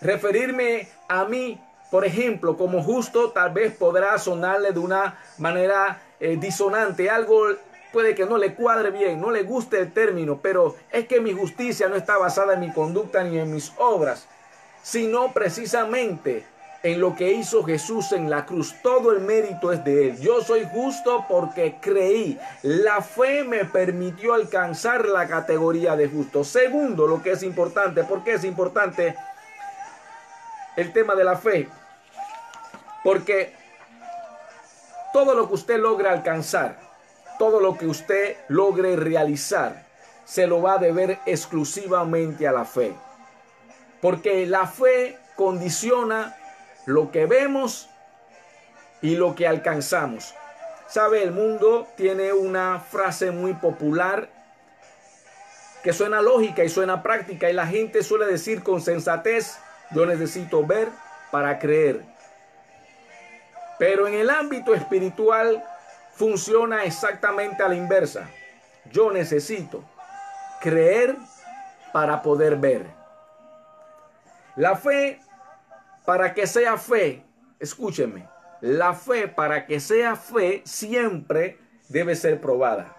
referirme 0.00 0.88
a 1.08 1.26
mí 1.26 1.60
por 1.90 2.04
ejemplo, 2.04 2.56
como 2.58 2.82
justo 2.82 3.30
tal 3.30 3.52
vez 3.52 3.74
podrá 3.74 4.18
sonarle 4.18 4.72
de 4.72 4.78
una 4.78 5.18
manera 5.38 6.02
eh, 6.20 6.36
disonante, 6.36 7.10
algo 7.10 7.46
puede 7.92 8.14
que 8.14 8.26
no 8.26 8.36
le 8.38 8.54
cuadre 8.54 8.90
bien, 8.90 9.20
no 9.20 9.30
le 9.30 9.42
guste 9.42 9.78
el 9.78 9.92
término, 9.92 10.40
pero 10.42 10.76
es 10.90 11.06
que 11.06 11.20
mi 11.20 11.32
justicia 11.32 11.88
no 11.88 11.96
está 11.96 12.18
basada 12.18 12.54
en 12.54 12.60
mi 12.60 12.72
conducta 12.72 13.24
ni 13.24 13.38
en 13.38 13.52
mis 13.52 13.72
obras, 13.78 14.26
sino 14.82 15.32
precisamente 15.32 16.44
en 16.82 17.00
lo 17.00 17.16
que 17.16 17.32
hizo 17.32 17.64
Jesús 17.64 18.12
en 18.12 18.30
la 18.30 18.46
cruz. 18.46 18.74
Todo 18.82 19.12
el 19.12 19.20
mérito 19.20 19.72
es 19.72 19.82
de 19.84 20.10
Él. 20.10 20.20
Yo 20.20 20.40
soy 20.42 20.66
justo 20.70 21.24
porque 21.28 21.76
creí. 21.80 22.38
La 22.62 23.02
fe 23.02 23.42
me 23.42 23.64
permitió 23.64 24.34
alcanzar 24.34 25.06
la 25.06 25.26
categoría 25.26 25.96
de 25.96 26.08
justo. 26.08 26.44
Segundo, 26.44 27.06
lo 27.06 27.22
que 27.22 27.32
es 27.32 27.42
importante, 27.42 28.04
¿por 28.04 28.22
qué 28.22 28.34
es 28.34 28.44
importante 28.44 29.16
el 30.76 30.92
tema 30.92 31.14
de 31.14 31.24
la 31.24 31.36
fe? 31.36 31.68
Porque 33.02 33.57
todo 35.12 35.34
lo 35.34 35.48
que 35.48 35.54
usted 35.54 35.78
logre 35.78 36.08
alcanzar, 36.08 36.78
todo 37.38 37.60
lo 37.60 37.76
que 37.78 37.86
usted 37.86 38.36
logre 38.48 38.96
realizar, 38.96 39.86
se 40.24 40.46
lo 40.46 40.60
va 40.60 40.74
a 40.74 40.78
deber 40.78 41.18
exclusivamente 41.26 42.46
a 42.46 42.52
la 42.52 42.64
fe. 42.64 42.94
Porque 44.00 44.46
la 44.46 44.66
fe 44.66 45.18
condiciona 45.36 46.36
lo 46.86 47.10
que 47.10 47.26
vemos 47.26 47.88
y 49.00 49.16
lo 49.16 49.34
que 49.34 49.46
alcanzamos. 49.46 50.34
Sabe, 50.88 51.22
el 51.22 51.32
mundo 51.32 51.86
tiene 51.96 52.32
una 52.32 52.80
frase 52.80 53.30
muy 53.30 53.54
popular 53.54 54.30
que 55.82 55.92
suena 55.92 56.20
lógica 56.22 56.64
y 56.64 56.68
suena 56.68 57.02
práctica 57.02 57.48
y 57.50 57.52
la 57.52 57.66
gente 57.66 58.02
suele 58.02 58.26
decir 58.26 58.62
con 58.62 58.80
sensatez, 58.80 59.58
yo 59.90 60.06
necesito 60.06 60.66
ver 60.66 60.88
para 61.30 61.58
creer. 61.58 62.02
Pero 63.78 64.06
en 64.06 64.14
el 64.14 64.30
ámbito 64.30 64.74
espiritual 64.74 65.64
funciona 66.12 66.84
exactamente 66.84 67.62
a 67.62 67.68
la 67.68 67.76
inversa. 67.76 68.28
Yo 68.90 69.12
necesito 69.12 69.84
creer 70.60 71.16
para 71.92 72.22
poder 72.22 72.56
ver. 72.56 72.86
La 74.56 74.76
fe 74.76 75.20
para 76.04 76.34
que 76.34 76.46
sea 76.46 76.76
fe, 76.76 77.22
escúcheme, 77.60 78.28
la 78.60 78.94
fe 78.94 79.28
para 79.28 79.66
que 79.66 79.78
sea 79.78 80.16
fe 80.16 80.62
siempre 80.64 81.58
debe 81.88 82.16
ser 82.16 82.40
probada. 82.40 82.94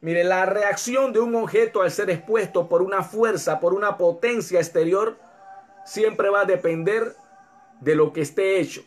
Mire, 0.00 0.24
la 0.24 0.44
reacción 0.44 1.12
de 1.12 1.20
un 1.20 1.34
objeto 1.34 1.82
al 1.82 1.90
ser 1.90 2.10
expuesto 2.10 2.68
por 2.68 2.82
una 2.82 3.02
fuerza, 3.02 3.60
por 3.60 3.72
una 3.72 3.96
potencia 3.96 4.58
exterior, 4.58 5.18
siempre 5.84 6.28
va 6.28 6.40
a 6.40 6.44
depender 6.44 7.16
de 7.80 7.94
lo 7.94 8.12
que 8.12 8.22
esté 8.22 8.60
hecho, 8.60 8.82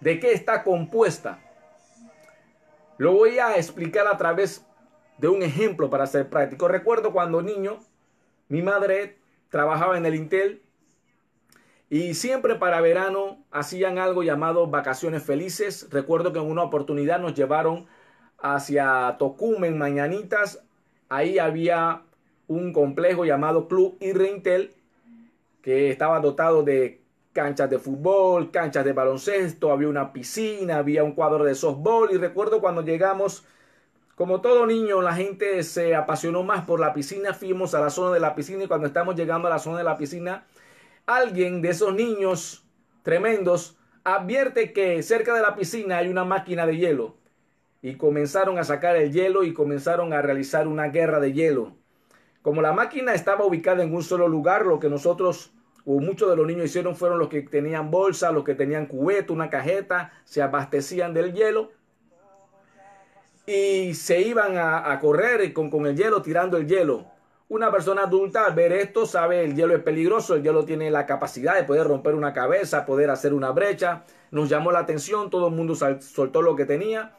de 0.00 0.20
qué 0.20 0.32
está 0.32 0.62
compuesta. 0.62 1.38
Lo 2.98 3.12
voy 3.12 3.38
a 3.38 3.56
explicar 3.56 4.06
a 4.06 4.16
través 4.16 4.64
de 5.18 5.28
un 5.28 5.42
ejemplo 5.42 5.90
para 5.90 6.06
ser 6.06 6.28
práctico. 6.28 6.68
Recuerdo 6.68 7.12
cuando 7.12 7.42
niño, 7.42 7.78
mi 8.48 8.62
madre 8.62 9.18
trabajaba 9.50 9.96
en 9.96 10.06
el 10.06 10.14
Intel 10.14 10.62
y 11.88 12.14
siempre 12.14 12.56
para 12.56 12.80
verano 12.80 13.44
hacían 13.50 13.98
algo 13.98 14.22
llamado 14.22 14.66
vacaciones 14.66 15.22
felices. 15.22 15.88
Recuerdo 15.90 16.32
que 16.32 16.38
en 16.38 16.50
una 16.50 16.62
oportunidad 16.62 17.20
nos 17.20 17.34
llevaron 17.34 17.86
hacia 18.38 19.16
Tocumen, 19.18 19.78
Mañanitas. 19.78 20.64
Ahí 21.08 21.38
había 21.38 22.02
un 22.48 22.72
complejo 22.72 23.24
llamado 23.24 23.68
Club 23.68 23.96
Irreintel 24.00 24.74
que 25.62 25.90
estaba 25.90 26.20
dotado 26.20 26.62
de 26.62 27.00
canchas 27.36 27.68
de 27.68 27.78
fútbol, 27.78 28.50
canchas 28.50 28.82
de 28.82 28.94
baloncesto, 28.94 29.70
había 29.70 29.88
una 29.88 30.10
piscina, 30.10 30.78
había 30.78 31.04
un 31.04 31.12
cuadro 31.12 31.44
de 31.44 31.54
softball 31.54 32.08
y 32.10 32.16
recuerdo 32.16 32.62
cuando 32.62 32.80
llegamos, 32.80 33.44
como 34.14 34.40
todo 34.40 34.64
niño, 34.64 35.02
la 35.02 35.12
gente 35.12 35.62
se 35.62 35.94
apasionó 35.94 36.44
más 36.44 36.64
por 36.64 36.80
la 36.80 36.94
piscina, 36.94 37.34
fuimos 37.34 37.74
a 37.74 37.80
la 37.80 37.90
zona 37.90 38.14
de 38.14 38.20
la 38.20 38.34
piscina 38.34 38.64
y 38.64 38.68
cuando 38.68 38.86
estamos 38.86 39.16
llegando 39.16 39.48
a 39.48 39.50
la 39.50 39.58
zona 39.58 39.76
de 39.76 39.84
la 39.84 39.98
piscina, 39.98 40.46
alguien 41.04 41.60
de 41.60 41.68
esos 41.68 41.94
niños 41.94 42.64
tremendos 43.02 43.76
advierte 44.02 44.72
que 44.72 45.02
cerca 45.02 45.34
de 45.34 45.42
la 45.42 45.54
piscina 45.54 45.98
hay 45.98 46.08
una 46.08 46.24
máquina 46.24 46.66
de 46.66 46.78
hielo 46.78 47.16
y 47.82 47.96
comenzaron 47.96 48.58
a 48.58 48.64
sacar 48.64 48.96
el 48.96 49.12
hielo 49.12 49.44
y 49.44 49.52
comenzaron 49.52 50.14
a 50.14 50.22
realizar 50.22 50.68
una 50.68 50.88
guerra 50.88 51.20
de 51.20 51.34
hielo. 51.34 51.76
Como 52.40 52.62
la 52.62 52.72
máquina 52.72 53.12
estaba 53.12 53.44
ubicada 53.44 53.82
en 53.82 53.94
un 53.94 54.02
solo 54.02 54.26
lugar, 54.26 54.64
lo 54.64 54.80
que 54.80 54.88
nosotros 54.88 55.52
o 55.86 56.00
muchos 56.00 56.28
de 56.28 56.36
los 56.36 56.46
niños 56.46 56.66
hicieron 56.66 56.96
fueron 56.96 57.18
los 57.18 57.28
que 57.28 57.42
tenían 57.42 57.90
bolsa, 57.90 58.32
los 58.32 58.42
que 58.42 58.56
tenían 58.56 58.86
cubeta, 58.86 59.32
una 59.32 59.48
cajeta, 59.48 60.12
se 60.24 60.42
abastecían 60.42 61.14
del 61.14 61.32
hielo 61.32 61.70
y 63.46 63.94
se 63.94 64.20
iban 64.20 64.58
a, 64.58 64.98
correr 65.00 65.52
con, 65.52 65.70
con 65.70 65.86
el 65.86 65.96
hielo, 65.96 66.20
tirando 66.22 66.56
el 66.56 66.66
hielo. 66.66 67.06
Una 67.48 67.70
persona 67.70 68.02
adulta 68.02 68.44
al 68.44 68.54
ver 68.54 68.72
esto 68.72 69.06
sabe 69.06 69.44
el 69.44 69.54
hielo 69.54 69.76
es 69.76 69.82
peligroso, 69.84 70.34
el 70.34 70.42
hielo 70.42 70.64
tiene 70.64 70.90
la 70.90 71.06
capacidad 71.06 71.54
de 71.54 71.62
poder 71.62 71.86
romper 71.86 72.16
una 72.16 72.32
cabeza, 72.32 72.84
poder 72.84 73.08
hacer 73.08 73.32
una 73.32 73.52
brecha. 73.52 74.02
Nos 74.32 74.48
llamó 74.48 74.72
la 74.72 74.80
atención, 74.80 75.30
todo 75.30 75.46
el 75.46 75.54
mundo 75.54 75.76
soltó 75.76 76.42
lo 76.42 76.56
que 76.56 76.64
tenía. 76.64 77.14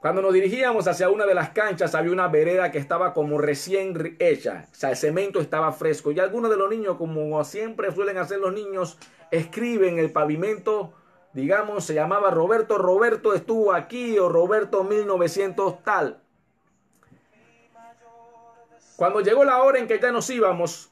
Cuando 0.00 0.22
nos 0.22 0.32
dirigíamos 0.32 0.88
hacia 0.88 1.10
una 1.10 1.26
de 1.26 1.34
las 1.34 1.50
canchas 1.50 1.94
había 1.94 2.10
una 2.10 2.28
vereda 2.28 2.70
que 2.70 2.78
estaba 2.78 3.12
como 3.12 3.36
recién 3.36 4.16
hecha, 4.18 4.66
o 4.72 4.74
sea, 4.74 4.90
el 4.90 4.96
cemento 4.96 5.40
estaba 5.40 5.72
fresco 5.72 6.10
y 6.10 6.18
algunos 6.18 6.50
de 6.50 6.56
los 6.56 6.70
niños, 6.70 6.96
como 6.96 7.44
siempre 7.44 7.92
suelen 7.92 8.16
hacer 8.16 8.38
los 8.38 8.54
niños, 8.54 8.96
escriben 9.30 9.98
el 9.98 10.10
pavimento, 10.10 10.94
digamos, 11.34 11.84
se 11.84 11.92
llamaba 11.92 12.30
Roberto, 12.30 12.78
Roberto 12.78 13.34
estuvo 13.34 13.74
aquí 13.74 14.18
o 14.18 14.30
Roberto 14.30 14.84
1900 14.84 15.84
tal. 15.84 16.22
Cuando 18.96 19.20
llegó 19.20 19.44
la 19.44 19.62
hora 19.62 19.78
en 19.78 19.86
que 19.86 20.00
ya 20.00 20.12
nos 20.12 20.30
íbamos, 20.30 20.90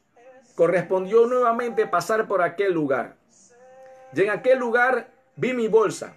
correspondió 0.54 1.26
nuevamente 1.26 1.86
pasar 1.86 2.28
por 2.28 2.42
aquel 2.42 2.74
lugar. 2.74 3.16
Y 4.12 4.20
en 4.20 4.30
aquel 4.30 4.58
lugar 4.58 5.08
vi 5.36 5.54
mi 5.54 5.68
bolsa, 5.68 6.14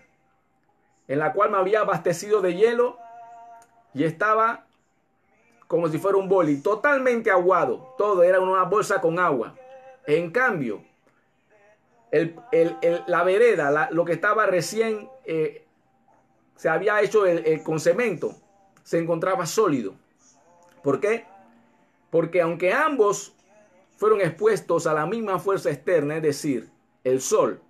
en 1.12 1.20
la 1.20 1.34
cual 1.34 1.52
me 1.52 1.58
había 1.58 1.82
abastecido 1.82 2.40
de 2.40 2.56
hielo 2.56 2.98
y 3.94 4.06
estaba 4.06 4.66
como 5.68 5.90
si 5.90 5.98
fuera 5.98 6.18
un 6.18 6.30
boli, 6.30 6.62
totalmente 6.62 7.30
aguado. 7.30 7.96
Todo 7.98 8.24
era 8.24 8.40
una 8.40 8.64
bolsa 8.64 9.02
con 9.02 9.20
agua. 9.20 9.54
En 10.08 10.32
cambio, 10.32 10.82
la 13.08 13.24
vereda, 13.26 13.90
lo 13.92 14.06
que 14.06 14.14
estaba 14.14 14.46
recién, 14.46 15.10
eh, 15.26 15.66
se 16.56 16.70
había 16.70 17.02
hecho 17.02 17.24
con 17.66 17.82
cemento, 17.82 18.34
se 18.84 18.98
encontraba 18.98 19.46
sólido. 19.46 19.96
¿Por 20.82 21.02
qué? 21.02 21.26
Porque 22.10 22.42
aunque 22.42 22.72
ambos 22.72 23.34
fueron 23.98 24.22
expuestos 24.22 24.88
a 24.88 24.94
la 24.94 25.06
misma 25.06 25.40
fuerza 25.40 25.72
externa, 25.72 26.16
es 26.16 26.24
decir, 26.24 26.70
el 27.04 27.20
sol, 27.20 27.62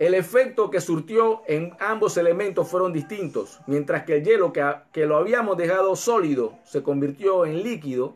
el 0.00 0.14
efecto 0.14 0.70
que 0.70 0.80
surtió 0.80 1.42
en 1.46 1.76
ambos 1.78 2.16
elementos 2.16 2.66
fueron 2.66 2.90
distintos. 2.90 3.60
Mientras 3.66 4.04
que 4.04 4.16
el 4.16 4.24
hielo 4.24 4.50
que, 4.50 4.64
que 4.92 5.04
lo 5.04 5.18
habíamos 5.18 5.58
dejado 5.58 5.94
sólido 5.94 6.54
se 6.64 6.82
convirtió 6.82 7.44
en 7.44 7.62
líquido, 7.62 8.14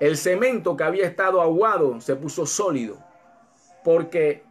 el 0.00 0.18
cemento 0.18 0.76
que 0.76 0.84
había 0.84 1.06
estado 1.06 1.40
aguado 1.40 1.98
se 2.02 2.14
puso 2.14 2.44
sólido. 2.44 2.98
Porque 3.82 4.44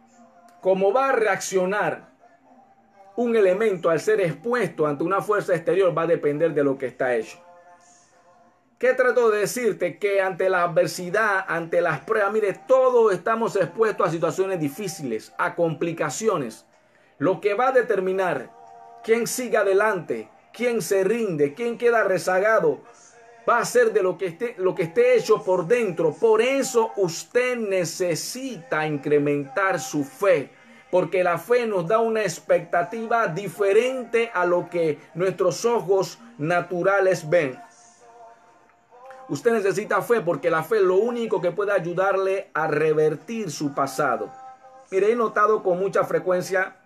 como 0.60 0.92
va 0.92 1.10
a 1.10 1.12
reaccionar 1.12 2.08
un 3.14 3.36
elemento 3.36 3.88
al 3.88 4.00
ser 4.00 4.20
expuesto 4.20 4.84
ante 4.84 5.04
una 5.04 5.20
fuerza 5.20 5.54
exterior 5.54 5.96
va 5.96 6.02
a 6.02 6.06
depender 6.08 6.54
de 6.54 6.64
lo 6.64 6.76
que 6.76 6.86
está 6.86 7.14
hecho. 7.14 7.38
¿Qué 8.78 8.94
trato 8.94 9.28
de 9.30 9.40
decirte? 9.40 9.98
Que 9.98 10.20
ante 10.20 10.48
la 10.48 10.62
adversidad, 10.62 11.44
ante 11.48 11.80
las 11.80 11.98
pruebas, 11.98 12.32
mire, 12.32 12.54
todos 12.68 13.12
estamos 13.12 13.56
expuestos 13.56 14.06
a 14.06 14.10
situaciones 14.12 14.60
difíciles, 14.60 15.32
a 15.36 15.56
complicaciones. 15.56 16.64
Lo 17.18 17.40
que 17.40 17.54
va 17.54 17.68
a 17.68 17.72
determinar 17.72 18.52
quién 19.02 19.26
sigue 19.26 19.56
adelante, 19.56 20.28
quién 20.52 20.80
se 20.80 21.02
rinde, 21.02 21.54
quién 21.54 21.76
queda 21.76 22.04
rezagado, 22.04 22.80
va 23.48 23.58
a 23.58 23.64
ser 23.64 23.92
de 23.92 24.04
lo 24.04 24.16
que 24.16 24.26
esté, 24.26 24.54
lo 24.58 24.76
que 24.76 24.84
esté 24.84 25.16
hecho 25.16 25.42
por 25.42 25.66
dentro. 25.66 26.14
Por 26.14 26.40
eso 26.40 26.92
usted 26.98 27.56
necesita 27.56 28.86
incrementar 28.86 29.80
su 29.80 30.04
fe. 30.04 30.50
Porque 30.88 31.24
la 31.24 31.36
fe 31.36 31.66
nos 31.66 31.88
da 31.88 31.98
una 31.98 32.22
expectativa 32.22 33.26
diferente 33.26 34.30
a 34.32 34.46
lo 34.46 34.70
que 34.70 34.98
nuestros 35.14 35.64
ojos 35.64 36.20
naturales 36.38 37.28
ven. 37.28 37.58
Usted 39.28 39.52
necesita 39.52 40.00
fe 40.00 40.22
porque 40.22 40.50
la 40.50 40.62
fe 40.62 40.76
es 40.76 40.82
lo 40.82 40.96
único 40.96 41.40
que 41.40 41.50
puede 41.50 41.72
ayudarle 41.72 42.50
a 42.54 42.66
revertir 42.66 43.50
su 43.50 43.74
pasado. 43.74 44.32
Mire, 44.90 45.12
he 45.12 45.16
notado 45.16 45.62
con 45.62 45.78
mucha 45.78 46.04
frecuencia 46.04 46.76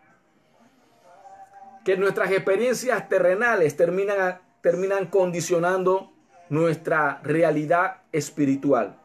que 1.84 1.96
nuestras 1.96 2.30
experiencias 2.32 3.08
terrenales 3.08 3.76
terminan, 3.76 4.40
terminan 4.60 5.06
condicionando 5.06 6.12
nuestra 6.48 7.20
realidad 7.22 7.98
espiritual. 8.10 8.96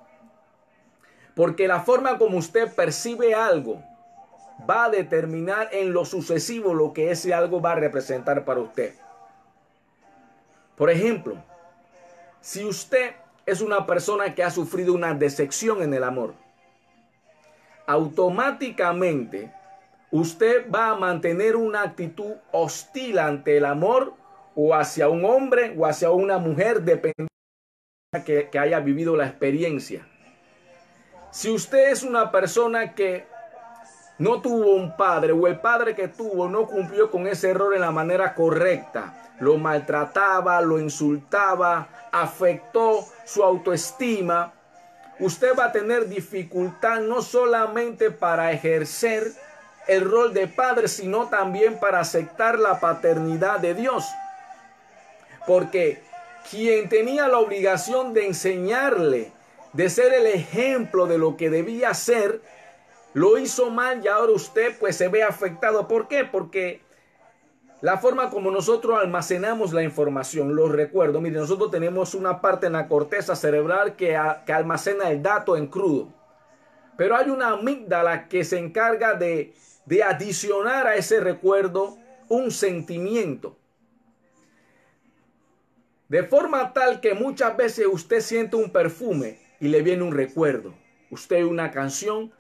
Porque 1.36 1.68
la 1.68 1.82
forma 1.82 2.18
como 2.18 2.38
usted 2.38 2.74
percibe 2.74 3.36
algo 3.36 3.84
va 4.68 4.86
a 4.86 4.90
determinar 4.90 5.70
en 5.72 5.94
lo 5.94 6.06
sucesivo 6.06 6.74
lo 6.74 6.94
que 6.94 7.12
ese 7.12 7.36
algo 7.36 7.62
va 7.62 7.74
a 7.74 7.76
representar 7.76 8.44
para 8.44 8.62
usted. 8.62 8.96
Por 10.76 10.90
ejemplo, 10.90 11.38
si 12.42 12.66
usted 12.66 13.12
es 13.48 13.62
una 13.62 13.86
persona 13.86 14.36
que 14.36 14.44
ha 14.44 14.52
sufrido 14.52 14.94
una 14.94 15.14
decepción 15.14 15.82
en 15.82 15.94
el 15.94 16.04
amor, 16.04 16.34
automáticamente 17.88 19.52
usted 20.12 20.70
va 20.70 20.90
a 20.90 20.96
mantener 20.96 21.56
una 21.56 21.82
actitud 21.82 22.34
hostil 22.52 23.18
ante 23.18 23.58
el 23.58 23.66
amor 23.66 24.14
o 24.54 24.76
hacia 24.76 25.08
un 25.08 25.24
hombre 25.24 25.74
o 25.78 25.86
hacia 25.86 26.12
una 26.12 26.38
mujer, 26.38 26.82
dependiendo 26.82 27.32
que, 28.26 28.50
que 28.50 28.60
haya 28.60 28.82
vivido 28.82 29.16
la 29.16 29.28
experiencia. 29.28 30.06
Si 31.32 31.50
usted 31.50 31.92
es 31.92 32.04
una 32.04 32.32
persona 32.32 32.94
que 32.94 33.28
no 34.18 34.42
tuvo 34.42 34.76
un 34.76 34.98
padre 34.98 35.32
o 35.32 35.48
el 35.48 35.60
padre 35.62 35.96
que 35.96 36.10
tuvo 36.10 36.50
no 36.50 36.66
cumplió 36.66 37.10
con 37.10 37.28
ese 37.28 37.52
error 37.52 37.74
en 37.76 37.82
la 37.82 37.92
manera 37.92 38.36
correcta, 38.36 39.36
lo 39.40 39.58
maltrataba, 39.58 40.60
lo 40.62 40.80
insultaba, 40.80 41.88
afectó 42.12 43.06
su 43.28 43.44
autoestima, 43.44 44.54
usted 45.20 45.54
va 45.58 45.66
a 45.66 45.72
tener 45.72 46.08
dificultad 46.08 47.02
no 47.02 47.22
solamente 47.22 48.10
para 48.10 48.54
ejercer 48.54 49.34
el 49.88 50.10
rol 50.10 50.34
de 50.34 50.48
padre, 50.48 50.88
sino 50.88 51.28
también 51.28 51.80
para 51.80 52.00
aceptar 52.00 52.58
la 52.58 52.80
paternidad 52.80 53.60
de 53.60 53.74
Dios. 53.74 54.06
Porque 55.46 56.02
quien 56.50 56.88
tenía 56.88 57.28
la 57.28 57.40
obligación 57.40 58.14
de 58.14 58.28
enseñarle, 58.28 59.32
de 59.74 59.90
ser 59.90 60.14
el 60.14 60.28
ejemplo 60.28 61.06
de 61.06 61.18
lo 61.18 61.36
que 61.36 61.50
debía 61.50 61.94
ser, 61.94 62.42
lo 63.14 63.38
hizo 63.38 63.70
mal 63.70 64.04
y 64.04 64.08
ahora 64.08 64.32
usted 64.32 64.78
pues 64.80 64.96
se 64.96 65.10
ve 65.10 65.24
afectado. 65.24 65.88
¿Por 65.88 66.08
qué? 66.08 66.24
Porque 66.24 66.82
la 67.82 67.98
forma 67.98 68.30
como 68.30 68.50
nosotros 68.50 69.00
almacenamos 69.00 69.72
la 69.72 69.84
información, 69.84 70.56
los 70.56 70.72
recuerdos. 70.72 71.22
Mire, 71.22 71.38
nosotros 71.38 71.70
tenemos 71.70 72.16
una 72.16 72.42
parte 72.42 72.68
en 72.68 72.74
la 72.74 72.88
corteza 72.88 73.36
cerebral 73.36 73.96
que, 73.96 74.20
que 74.46 74.54
almacena 74.54 75.12
el 75.12 75.22
dato 75.22 75.56
en 75.56 75.68
crudo. 75.68 76.08
Pero 76.98 77.16
hay 77.16 77.30
una 77.30 77.50
amígdala 77.50 78.28
que 78.28 78.44
se 78.44 78.58
encarga 78.58 79.14
de, 79.14 79.54
de 79.86 80.04
adicionar 80.04 80.88
a 80.88 80.96
ese 80.96 81.20
recuerdo 81.20 81.98
un 82.28 82.50
sentimiento. 82.50 83.56
De 86.10 86.24
forma 86.24 86.74
tal 86.74 87.00
que 87.00 87.14
muchas 87.14 87.56
veces 87.56 87.86
usted 87.92 88.22
siente 88.22 88.56
un 88.56 88.72
perfume 88.72 89.40
y 89.60 89.68
le 89.68 89.84
viene 89.84 90.02
un 90.02 90.14
recuerdo. 90.14 90.74
Usted 91.12 91.44
una 91.44 91.70
canción 91.70 92.32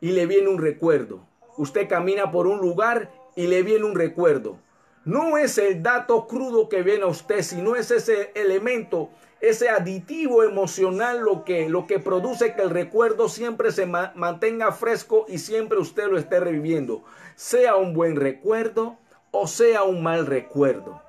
y 0.00 0.10
le 0.10 0.26
viene 0.26 0.48
un 0.48 0.60
recuerdo. 0.60 1.26
Usted 1.56 1.88
camina 1.88 2.30
por 2.30 2.46
un 2.46 2.58
lugar 2.58 3.10
y 3.38 3.46
le 3.46 3.62
viene 3.62 3.84
un 3.84 3.94
recuerdo. 3.94 4.58
No 5.04 5.38
es 5.38 5.58
el 5.58 5.80
dato 5.80 6.26
crudo 6.26 6.68
que 6.68 6.82
viene 6.82 7.04
a 7.04 7.06
usted, 7.06 7.42
sino 7.42 7.76
es 7.76 7.92
ese 7.92 8.32
elemento, 8.34 9.10
ese 9.40 9.68
aditivo 9.68 10.42
emocional 10.42 11.20
lo 11.20 11.44
que, 11.44 11.68
lo 11.68 11.86
que 11.86 12.00
produce 12.00 12.54
que 12.54 12.62
el 12.62 12.70
recuerdo 12.70 13.28
siempre 13.28 13.70
se 13.70 13.86
mantenga 13.86 14.72
fresco 14.72 15.24
y 15.28 15.38
siempre 15.38 15.78
usted 15.78 16.08
lo 16.08 16.18
esté 16.18 16.40
reviviendo. 16.40 17.04
Sea 17.36 17.76
un 17.76 17.94
buen 17.94 18.16
recuerdo 18.16 18.98
o 19.30 19.46
sea 19.46 19.84
un 19.84 20.02
mal 20.02 20.26
recuerdo. 20.26 21.00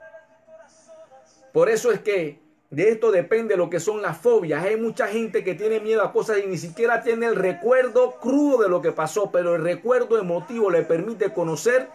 Por 1.52 1.68
eso 1.68 1.92
es 1.92 2.00
que 2.00 2.40
de 2.70 2.92
esto 2.92 3.10
depende 3.10 3.58
lo 3.58 3.72
que 3.72 3.80
son 3.80 4.04
las 4.04 4.20
fobias. 4.20 4.64
Hay 4.64 4.78
mucha 4.78 5.08
gente 5.08 5.44
que 5.44 5.56
tiene 5.56 5.80
miedo 5.80 6.04
a 6.04 6.14
cosas 6.14 6.38
y 6.46 6.48
ni 6.48 6.60
siquiera 6.60 7.02
tiene 7.02 7.26
el 7.26 7.36
recuerdo 7.36 8.20
crudo 8.20 8.62
de 8.62 8.70
lo 8.70 8.84
que 8.84 8.92
pasó, 8.92 9.32
pero 9.32 9.56
el 9.56 9.64
recuerdo 9.64 10.20
emotivo 10.20 10.70
le 10.70 10.84
permite 10.84 11.34
conocer 11.34 11.90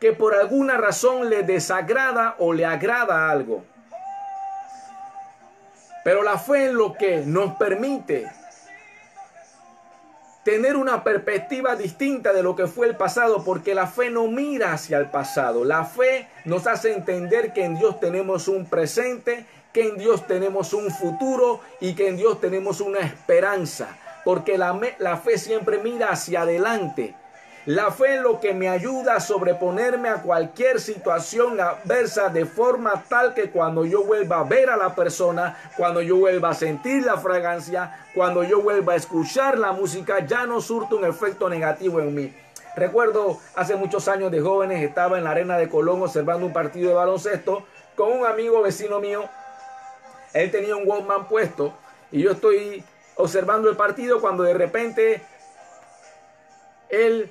que 0.00 0.12
por 0.12 0.34
alguna 0.34 0.78
razón 0.78 1.28
le 1.28 1.42
desagrada 1.42 2.34
o 2.38 2.52
le 2.52 2.64
agrada 2.64 3.30
algo. 3.30 3.62
Pero 6.02 6.22
la 6.22 6.38
fe 6.38 6.66
es 6.66 6.72
lo 6.72 6.94
que 6.94 7.18
nos 7.26 7.56
permite 7.56 8.26
tener 10.42 10.76
una 10.76 11.04
perspectiva 11.04 11.76
distinta 11.76 12.32
de 12.32 12.42
lo 12.42 12.56
que 12.56 12.66
fue 12.66 12.86
el 12.86 12.96
pasado, 12.96 13.44
porque 13.44 13.74
la 13.74 13.86
fe 13.86 14.10
no 14.10 14.26
mira 14.26 14.72
hacia 14.72 14.96
el 14.96 15.10
pasado. 15.10 15.64
La 15.64 15.84
fe 15.84 16.28
nos 16.46 16.66
hace 16.66 16.94
entender 16.94 17.52
que 17.52 17.64
en 17.64 17.76
Dios 17.78 18.00
tenemos 18.00 18.48
un 18.48 18.64
presente 18.64 19.46
que 19.72 19.88
en 19.88 19.98
Dios 19.98 20.26
tenemos 20.26 20.72
un 20.72 20.90
futuro 20.90 21.60
y 21.80 21.94
que 21.94 22.08
en 22.08 22.16
Dios 22.16 22.40
tenemos 22.40 22.80
una 22.80 23.00
esperanza, 23.00 23.96
porque 24.24 24.58
la, 24.58 24.78
la 24.98 25.16
fe 25.16 25.38
siempre 25.38 25.78
mira 25.78 26.08
hacia 26.08 26.42
adelante. 26.42 27.14
La 27.66 27.90
fe 27.90 28.16
es 28.16 28.22
lo 28.22 28.40
que 28.40 28.54
me 28.54 28.68
ayuda 28.68 29.16
a 29.16 29.20
sobreponerme 29.20 30.08
a 30.08 30.22
cualquier 30.22 30.80
situación 30.80 31.60
adversa 31.60 32.28
de 32.28 32.46
forma 32.46 33.04
tal 33.08 33.34
que 33.34 33.50
cuando 33.50 33.84
yo 33.84 34.02
vuelva 34.04 34.40
a 34.40 34.44
ver 34.44 34.70
a 34.70 34.76
la 34.76 34.94
persona, 34.94 35.56
cuando 35.76 36.00
yo 36.00 36.16
vuelva 36.16 36.50
a 36.50 36.54
sentir 36.54 37.04
la 37.04 37.18
fragancia, 37.18 38.06
cuando 38.14 38.42
yo 38.42 38.62
vuelva 38.62 38.94
a 38.94 38.96
escuchar 38.96 39.58
la 39.58 39.72
música, 39.72 40.26
ya 40.26 40.46
no 40.46 40.60
surte 40.60 40.94
un 40.94 41.04
efecto 41.04 41.48
negativo 41.48 42.00
en 42.00 42.14
mí. 42.14 42.34
Recuerdo 42.76 43.38
hace 43.54 43.76
muchos 43.76 44.08
años 44.08 44.30
de 44.30 44.40
jóvenes 44.40 44.82
estaba 44.82 45.18
en 45.18 45.24
la 45.24 45.32
arena 45.32 45.58
de 45.58 45.68
Colón 45.68 46.02
observando 46.02 46.46
un 46.46 46.52
partido 46.52 46.88
de 46.88 46.94
baloncesto 46.94 47.64
con 47.94 48.12
un 48.12 48.24
amigo 48.24 48.62
vecino 48.62 49.00
mío 49.00 49.28
él 50.32 50.50
tenía 50.50 50.76
un 50.76 50.86
Walkman 50.86 51.28
puesto 51.28 51.74
y 52.12 52.22
yo 52.22 52.32
estoy 52.32 52.84
observando 53.16 53.68
el 53.68 53.76
partido 53.76 54.20
cuando 54.20 54.42
de 54.42 54.54
repente 54.54 55.22
él 56.88 57.30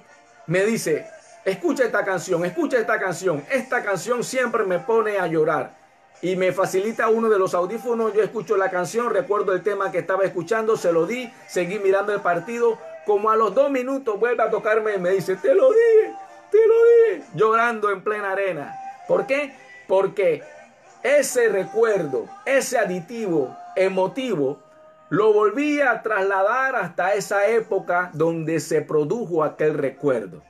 me 0.50 0.66
dice, 0.66 1.08
escucha 1.46 1.86
esta 1.86 2.04
canción, 2.04 2.44
escucha 2.44 2.80
esta 2.80 3.00
canción. 3.00 3.46
Esta 3.52 3.84
canción 3.84 4.24
siempre 4.24 4.64
me 4.64 4.80
pone 4.80 5.20
a 5.20 5.28
llorar. 5.28 5.78
Y 6.24 6.36
me 6.36 6.52
facilita 6.52 7.08
uno 7.08 7.30
de 7.30 7.38
los 7.38 7.54
audífonos, 7.54 8.14
yo 8.14 8.24
escucho 8.24 8.58
la 8.58 8.72
canción, 8.72 9.14
recuerdo 9.14 9.54
el 9.54 9.62
tema 9.62 9.92
que 9.92 10.00
estaba 10.00 10.26
escuchando, 10.26 10.76
se 10.76 10.92
lo 10.92 11.06
di, 11.06 11.32
seguí 11.48 11.78
mirando 11.78 12.14
el 12.14 12.22
partido. 12.22 12.80
Como 13.06 13.30
a 13.30 13.36
los 13.36 13.54
dos 13.54 13.70
minutos 13.70 14.20
vuelve 14.20 14.42
a 14.42 14.50
tocarme 14.50 14.96
y 14.96 14.98
me 14.98 15.12
dice, 15.12 15.36
te 15.36 15.54
lo 15.54 15.70
di, 15.70 16.14
te 16.52 16.58
lo 16.58 16.74
di, 16.74 17.24
llorando 17.36 17.92
en 17.92 18.04
plena 18.04 18.32
arena. 18.32 18.76
¿Por 19.08 19.28
qué? 19.28 19.54
Porque 19.88 20.44
ese 21.04 21.48
recuerdo, 21.50 22.28
ese 22.46 22.80
aditivo 22.80 23.56
emotivo, 23.76 24.60
lo 25.10 25.34
volví 25.34 25.82
a 25.82 26.02
trasladar 26.02 26.76
hasta 26.76 27.14
esa 27.14 27.48
época 27.48 28.12
donde 28.14 28.60
se 28.60 28.82
produjo 28.82 29.44
aquel 29.44 29.74
recuerdo. 29.74 30.44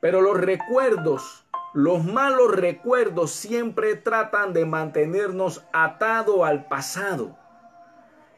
Pero 0.00 0.20
los 0.20 0.40
recuerdos, 0.40 1.44
los 1.74 2.04
malos 2.04 2.54
recuerdos 2.54 3.30
siempre 3.32 3.96
tratan 3.96 4.52
de 4.52 4.64
mantenernos 4.64 5.64
atados 5.72 6.42
al 6.42 6.66
pasado. 6.66 7.36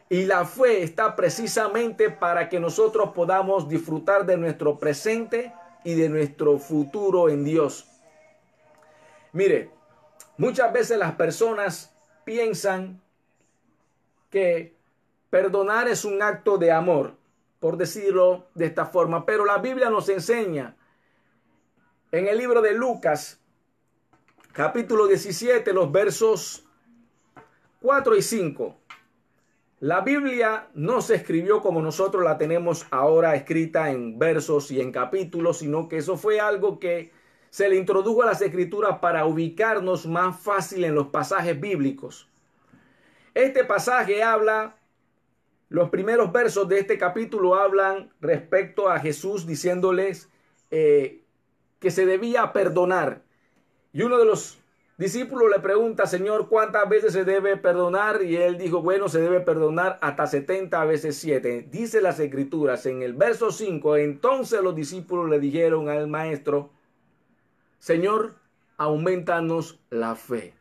Y 0.09 0.27
la 0.27 0.45
fe 0.45 0.83
está 0.83 1.17
precisamente 1.17 2.11
para 2.11 2.49
que 2.49 2.61
nosotros 2.61 3.11
podamos 3.15 3.69
disfrutar 3.69 4.27
de 4.27 4.37
nuestro 4.37 4.79
presente 4.79 5.53
y 5.85 5.95
de 5.95 6.09
nuestro 6.09 6.59
futuro 6.59 7.29
en 7.29 7.45
Dios. 7.45 7.89
Mire, 9.33 9.71
Muchas 10.43 10.73
veces 10.73 10.99
las 10.99 11.13
personas 11.13 11.95
piensan 12.25 13.01
que 14.31 14.75
perdonar 15.33 15.89
es 15.89 16.05
un 16.05 16.21
acto 16.21 16.59
de 16.59 16.71
amor, 16.71 17.15
por 17.59 17.79
decirlo 17.79 18.49
de 18.55 18.67
esta 18.67 18.85
forma, 18.85 19.25
pero 19.25 19.47
la 19.47 19.57
Biblia 19.57 19.89
nos 19.89 20.11
enseña 20.11 20.77
en 22.11 22.27
el 22.27 22.37
libro 22.37 22.61
de 22.61 22.75
Lucas, 22.75 23.41
capítulo 24.53 25.07
17, 25.07 25.73
los 25.73 25.91
versos 25.91 26.67
4 27.81 28.15
y 28.15 28.21
5. 28.21 28.77
La 29.81 30.03
Biblia 30.03 30.69
no 30.75 31.01
se 31.01 31.15
escribió 31.15 31.63
como 31.63 31.81
nosotros 31.81 32.23
la 32.23 32.37
tenemos 32.37 32.87
ahora 32.91 33.35
escrita 33.35 33.91
en 33.91 34.19
versos 34.19 34.71
y 34.71 34.83
en 34.83 34.93
capítulos, 34.93 35.61
sino 35.61 35.89
que 35.89 35.97
eso 35.97 36.19
fue 36.19 36.41
algo 36.41 36.79
que 36.79 37.11
se 37.49 37.71
le 37.71 37.77
introdujo 37.77 38.23
a 38.23 38.27
las 38.27 38.43
escrituras 38.43 38.99
para 38.99 39.25
ubicarnos 39.25 40.05
más 40.05 40.39
fácil 40.39 40.85
en 40.85 40.95
los 40.95 41.07
pasajes 41.07 41.59
bíblicos. 41.59 42.29
Este 43.33 43.65
pasaje 43.65 44.23
habla, 44.23 44.77
los 45.73 45.89
primeros 45.89 46.31
versos 46.33 46.69
de 46.69 46.79
este 46.79 46.99
capítulo 46.99 47.55
hablan 47.55 48.11
respecto 48.21 48.91
a 48.91 49.01
Jesús 49.01 49.47
diciéndoles 49.47 50.29
eh, 50.71 51.23
que 51.81 51.91
se 51.91 52.05
debía 52.05 52.53
perdonar. 52.53 53.23
Y 53.95 54.03
uno 54.03 54.19
de 54.19 54.27
los 54.27 54.61
discípulos 54.99 55.51
le 55.51 55.61
pregunta, 55.61 56.05
Señor, 56.07 56.51
¿cuántas 56.51 56.87
veces 56.91 57.15
se 57.15 57.25
debe 57.25 57.57
perdonar? 57.57 58.23
Y 58.23 58.37
él 58.37 58.59
dijo, 58.59 58.83
bueno, 58.83 59.09
se 59.09 59.23
debe 59.23 59.41
perdonar 59.41 59.99
hasta 60.03 60.27
70 60.27 60.85
veces 60.85 61.17
7. 61.17 61.69
Dice 61.71 62.03
las 62.03 62.21
escrituras 62.21 62.85
en 62.85 63.01
el 63.01 63.15
verso 63.15 63.51
5, 63.51 63.97
entonces 63.97 64.61
los 64.61 64.77
discípulos 64.77 65.31
le 65.31 65.41
dijeron 65.41 65.89
al 65.89 66.07
maestro, 66.07 66.69
Señor, 67.79 68.35
aumentanos 68.77 69.81
la 69.89 70.17
fe. 70.17 70.53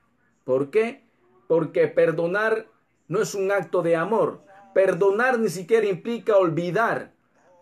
¿Por 0.45 0.69
qué? 0.69 1.04
Porque 1.50 1.89
perdonar 1.89 2.65
no 3.10 3.21
es 3.21 3.36
un 3.36 3.52
acto 3.52 3.82
de 3.82 3.97
amor. 3.97 4.50
Perdonar 4.73 5.39
ni 5.39 5.49
siquiera 5.49 5.86
implica 5.86 6.38
olvidar. 6.38 7.12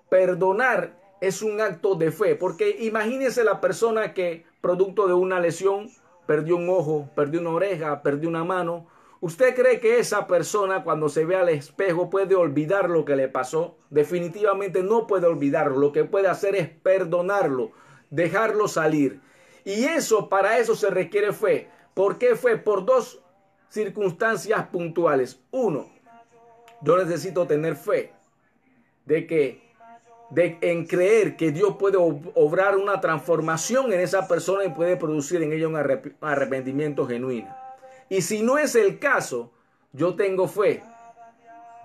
Perdonar 0.10 0.98
es 1.22 1.42
un 1.42 1.60
acto 1.60 1.96
de 1.96 2.12
fe, 2.12 2.36
porque 2.36 2.78
imagínese 2.80 3.44
la 3.44 3.60
persona 3.60 4.14
que 4.14 4.46
producto 4.62 5.08
de 5.08 5.14
una 5.14 5.40
lesión 5.40 5.90
perdió 6.26 6.56
un 6.56 6.70
ojo, 6.70 7.10
perdió 7.16 7.40
una 7.42 7.52
oreja, 7.52 8.02
perdió 8.02 8.30
una 8.30 8.44
mano. 8.44 8.88
¿Usted 9.22 9.54
cree 9.54 9.80
que 9.80 10.00
esa 10.00 10.28
persona 10.28 10.84
cuando 10.84 11.10
se 11.10 11.26
ve 11.26 11.36
al 11.36 11.50
espejo 11.50 12.10
puede 12.10 12.36
olvidar 12.36 12.90
lo 12.90 13.04
que 13.04 13.16
le 13.16 13.28
pasó? 13.28 13.78
Definitivamente 13.90 14.82
no 14.82 15.08
puede 15.08 15.28
olvidarlo. 15.28 15.78
Lo 15.78 15.92
que 15.92 16.06
puede 16.06 16.28
hacer 16.28 16.56
es 16.56 16.70
perdonarlo, 16.70 17.72
dejarlo 18.10 18.68
salir. 18.68 19.20
Y 19.66 19.84
eso, 19.84 20.30
para 20.30 20.58
eso 20.58 20.76
se 20.76 20.90
requiere 20.90 21.34
fe. 21.34 21.70
¿Por 21.94 22.18
qué 22.18 22.36
fe? 22.36 22.56
Por 22.56 22.86
dos 22.86 23.22
circunstancias 23.68 24.68
puntuales. 24.68 25.42
Uno, 25.52 25.90
yo 26.82 26.98
necesito 26.98 27.46
tener 27.48 27.76
fe 27.76 28.12
de 29.06 29.28
que 29.28 29.70
de, 30.30 30.58
en 30.62 30.86
creer 30.86 31.36
que 31.36 31.52
Dios 31.52 31.76
puede 31.78 31.98
obrar 31.98 32.78
una 32.78 33.02
transformación 33.02 33.92
en 33.92 34.00
esa 34.00 34.28
persona 34.28 34.64
y 34.64 34.70
puede 34.70 34.96
producir 34.96 35.42
en 35.42 35.52
ella 35.52 35.68
un 35.68 35.76
arrepentimiento 36.22 37.08
genuino. 37.08 37.56
Y 38.10 38.22
si 38.22 38.42
no 38.42 38.58
es 38.58 38.76
el 38.76 39.00
caso, 39.00 39.52
yo 39.94 40.16
tengo 40.16 40.48
fe 40.48 40.84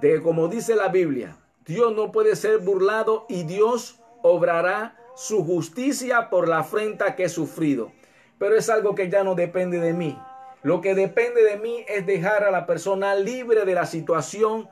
de 0.00 0.14
que 0.14 0.22
como 0.22 0.48
dice 0.48 0.76
la 0.76 0.88
Biblia, 0.88 1.36
Dios 1.64 1.94
no 1.94 2.12
puede 2.12 2.36
ser 2.36 2.58
burlado 2.58 3.24
y 3.28 3.44
Dios 3.44 4.00
obrará 4.22 4.96
su 5.16 5.44
justicia 5.44 6.28
por 6.28 6.48
la 6.48 6.60
afrenta 6.60 7.16
que 7.16 7.24
he 7.24 7.28
sufrido. 7.28 7.92
Pero 8.38 8.56
es 8.56 8.68
algo 8.68 8.94
que 8.94 9.08
ya 9.08 9.24
no 9.24 9.34
depende 9.34 9.78
de 9.80 9.92
mí. 9.92 10.18
Lo 10.62 10.80
que 10.80 10.94
depende 10.94 11.42
de 11.42 11.56
mí 11.56 11.84
es 11.88 12.06
dejar 12.06 12.42
a 12.44 12.50
la 12.50 12.66
persona 12.66 13.14
libre 13.14 13.64
de 13.64 13.74
la 13.74 13.86
situación 13.86 14.68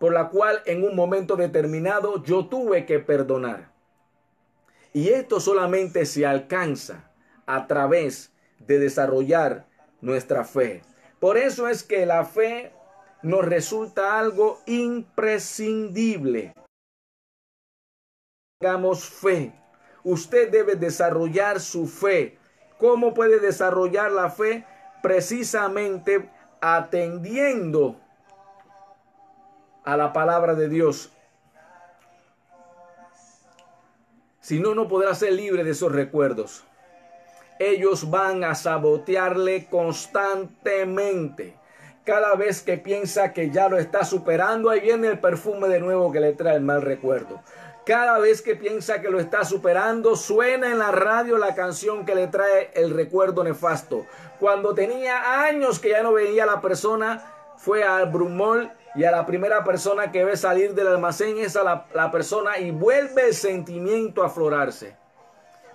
por 0.00 0.14
la 0.14 0.30
cual 0.30 0.62
en 0.64 0.82
un 0.82 0.96
momento 0.96 1.36
determinado 1.36 2.24
yo 2.24 2.46
tuve 2.46 2.86
que 2.86 3.00
perdonar. 3.00 3.70
Y 4.94 5.10
esto 5.10 5.40
solamente 5.40 6.06
se 6.06 6.24
alcanza 6.24 7.12
a 7.44 7.66
través 7.66 8.32
de 8.60 8.78
desarrollar 8.78 9.66
nuestra 10.00 10.44
fe. 10.44 10.80
Por 11.18 11.36
eso 11.36 11.68
es 11.68 11.82
que 11.82 12.06
la 12.06 12.24
fe 12.24 12.72
nos 13.22 13.44
resulta 13.44 14.18
algo 14.18 14.60
imprescindible. 14.64 16.54
Hagamos 18.58 19.04
fe. 19.04 19.52
Usted 20.02 20.50
debe 20.50 20.76
desarrollar 20.76 21.60
su 21.60 21.86
fe. 21.86 22.38
¿Cómo 22.78 23.12
puede 23.12 23.38
desarrollar 23.38 24.12
la 24.12 24.30
fe? 24.30 24.64
Precisamente 25.02 26.30
atendiendo 26.62 28.00
a 29.84 29.96
la 29.96 30.12
palabra 30.12 30.54
de 30.54 30.68
Dios. 30.68 31.10
Si 34.40 34.58
no, 34.58 34.74
no 34.74 34.88
podrá 34.88 35.14
ser 35.14 35.32
libre 35.32 35.64
de 35.64 35.70
esos 35.70 35.92
recuerdos. 35.92 36.64
Ellos 37.58 38.10
van 38.10 38.42
a 38.42 38.54
sabotearle 38.54 39.66
constantemente. 39.66 41.54
Cada 42.04 42.34
vez 42.34 42.62
que 42.62 42.78
piensa 42.78 43.32
que 43.32 43.50
ya 43.50 43.68
lo 43.68 43.78
está 43.78 44.04
superando, 44.04 44.70
ahí 44.70 44.80
viene 44.80 45.08
el 45.08 45.20
perfume 45.20 45.68
de 45.68 45.80
nuevo 45.80 46.10
que 46.10 46.20
le 46.20 46.32
trae 46.32 46.56
el 46.56 46.62
mal 46.62 46.82
recuerdo. 46.82 47.42
Cada 47.84 48.18
vez 48.18 48.40
que 48.42 48.56
piensa 48.56 49.00
que 49.00 49.10
lo 49.10 49.20
está 49.20 49.44
superando, 49.44 50.16
suena 50.16 50.70
en 50.70 50.78
la 50.78 50.90
radio 50.90 51.38
la 51.38 51.54
canción 51.54 52.04
que 52.04 52.14
le 52.14 52.26
trae 52.26 52.70
el 52.74 52.90
recuerdo 52.90 53.44
nefasto. 53.44 54.06
Cuando 54.38 54.74
tenía 54.74 55.44
años 55.44 55.78
que 55.78 55.90
ya 55.90 56.02
no 56.02 56.12
veía 56.12 56.44
a 56.44 56.46
la 56.46 56.60
persona, 56.60 57.22
fue 57.56 57.84
al 57.84 58.10
Brumol 58.10 58.70
y 58.94 59.04
a 59.04 59.10
la 59.10 59.24
primera 59.26 59.62
persona 59.64 60.10
que 60.10 60.24
ve 60.24 60.36
salir 60.36 60.74
del 60.74 60.88
almacén 60.88 61.38
es 61.38 61.56
a 61.56 61.62
la, 61.62 61.86
la, 61.94 62.10
persona 62.10 62.58
y 62.58 62.70
vuelve 62.70 63.28
el 63.28 63.34
sentimiento 63.34 64.22
a 64.22 64.26
aflorarse. 64.26 64.96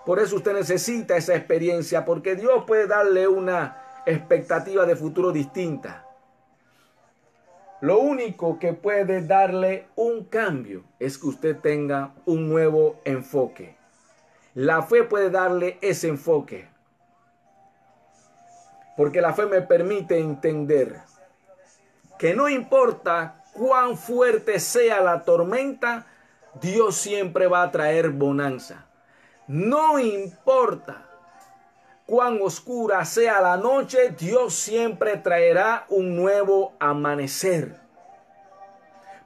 Por 0.05 0.19
eso 0.19 0.35
usted 0.35 0.53
necesita 0.53 1.15
esa 1.15 1.35
experiencia, 1.35 2.05
porque 2.05 2.35
Dios 2.35 2.65
puede 2.67 2.87
darle 2.87 3.27
una 3.27 3.81
expectativa 4.05 4.85
de 4.85 4.95
futuro 4.95 5.31
distinta. 5.31 6.05
Lo 7.81 7.99
único 7.99 8.59
que 8.59 8.73
puede 8.73 9.21
darle 9.21 9.87
un 9.95 10.25
cambio 10.25 10.83
es 10.99 11.17
que 11.17 11.27
usted 11.27 11.57
tenga 11.57 12.13
un 12.25 12.49
nuevo 12.49 12.99
enfoque. 13.03 13.75
La 14.53 14.81
fe 14.83 15.03
puede 15.03 15.29
darle 15.29 15.77
ese 15.81 16.07
enfoque. 16.07 16.67
Porque 18.95 19.21
la 19.21 19.33
fe 19.33 19.45
me 19.45 19.61
permite 19.61 20.17
entender 20.17 21.01
que 22.17 22.33
no 22.33 22.49
importa 22.49 23.43
cuán 23.53 23.97
fuerte 23.97 24.59
sea 24.59 25.01
la 25.01 25.23
tormenta, 25.23 26.05
Dios 26.61 26.95
siempre 26.95 27.47
va 27.47 27.63
a 27.63 27.71
traer 27.71 28.09
bonanza. 28.09 28.85
No 29.47 29.99
importa 29.99 31.05
cuán 32.05 32.39
oscura 32.41 33.03
sea 33.05 33.41
la 33.41 33.57
noche, 33.57 34.15
Dios 34.17 34.53
siempre 34.53 35.17
traerá 35.17 35.85
un 35.89 36.15
nuevo 36.15 36.73
amanecer. 36.79 37.75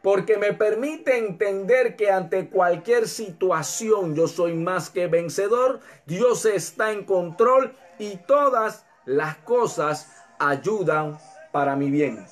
Porque 0.02 0.38
me 0.38 0.54
permite 0.54 1.17
entender 1.17 1.95
que 1.95 2.10
ante 2.10 2.49
cualquier 2.49 3.08
situación 3.08 4.15
yo 4.15 4.28
soy 4.28 4.54
más 4.54 4.89
que 4.89 5.08
vencedor, 5.08 5.82
Dios 6.06 6.45
está 6.45 6.91
en 6.91 7.04
control 7.04 7.73
y 7.97 8.15
todas 8.15 8.86
las 9.06 9.36
cosas 9.38 10.10
ayudan 10.39 11.19
para 11.52 11.75
mi 11.75 11.91
bien. 11.91 12.25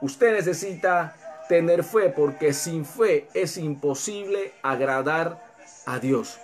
Usted 0.00 0.32
necesita 0.32 1.14
tener 1.48 1.84
fe 1.84 2.10
porque 2.10 2.52
sin 2.52 2.84
fe 2.84 3.28
es 3.34 3.56
imposible 3.56 4.52
agradar 4.62 5.42
a 5.86 5.98
Dios. 5.98 6.38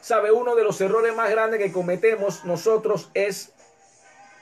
Sabe, 0.00 0.30
uno 0.30 0.54
de 0.54 0.62
los 0.62 0.80
errores 0.80 1.14
más 1.16 1.30
grandes 1.30 1.58
que 1.58 1.72
cometemos 1.72 2.44
nosotros 2.44 3.10
es 3.14 3.52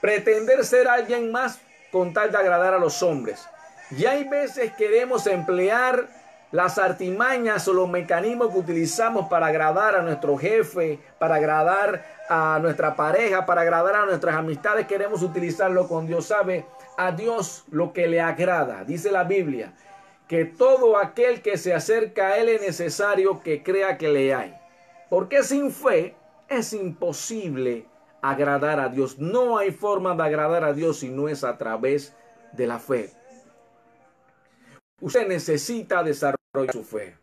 pretender 0.00 0.64
ser 0.64 0.88
alguien 0.88 1.32
más 1.32 1.58
con 1.90 2.12
tal 2.12 2.30
de 2.30 2.36
agradar 2.36 2.74
a 2.74 2.78
los 2.78 3.02
hombres. 3.02 3.46
Y 3.90 4.04
hay 4.04 4.24
veces 4.24 4.72
queremos 4.74 5.26
emplear 5.26 6.08
las 6.54 6.78
artimañas 6.78 7.66
o 7.66 7.72
los 7.72 7.88
mecanismos 7.88 8.52
que 8.52 8.60
utilizamos 8.60 9.26
para 9.26 9.48
agradar 9.48 9.96
a 9.96 10.02
nuestro 10.02 10.36
jefe, 10.36 11.00
para 11.18 11.34
agradar 11.34 12.04
a 12.28 12.60
nuestra 12.62 12.94
pareja, 12.94 13.44
para 13.44 13.62
agradar 13.62 13.96
a 13.96 14.06
nuestras 14.06 14.36
amistades, 14.36 14.86
queremos 14.86 15.24
utilizarlo 15.24 15.88
con 15.88 16.06
Dios. 16.06 16.26
Sabe, 16.26 16.64
a 16.96 17.10
Dios 17.10 17.64
lo 17.72 17.92
que 17.92 18.06
le 18.06 18.20
agrada. 18.20 18.84
Dice 18.84 19.10
la 19.10 19.24
Biblia 19.24 19.72
que 20.28 20.44
todo 20.44 20.96
aquel 20.96 21.42
que 21.42 21.58
se 21.58 21.74
acerca 21.74 22.28
a 22.28 22.38
Él 22.38 22.48
es 22.48 22.60
necesario 22.60 23.40
que 23.40 23.64
crea 23.64 23.98
que 23.98 24.10
le 24.10 24.32
hay. 24.32 24.54
Porque 25.10 25.42
sin 25.42 25.72
fe 25.72 26.14
es 26.48 26.72
imposible 26.72 27.88
agradar 28.22 28.78
a 28.78 28.88
Dios. 28.90 29.18
No 29.18 29.58
hay 29.58 29.72
forma 29.72 30.14
de 30.14 30.22
agradar 30.22 30.62
a 30.62 30.72
Dios 30.72 31.00
si 31.00 31.08
no 31.08 31.28
es 31.28 31.42
a 31.42 31.58
través 31.58 32.14
de 32.52 32.68
la 32.68 32.78
fe. 32.78 33.10
Usted 35.04 35.28
necesita 35.28 36.02
desarrollar 36.02 36.72
su 36.72 36.82
fe. 36.82 37.14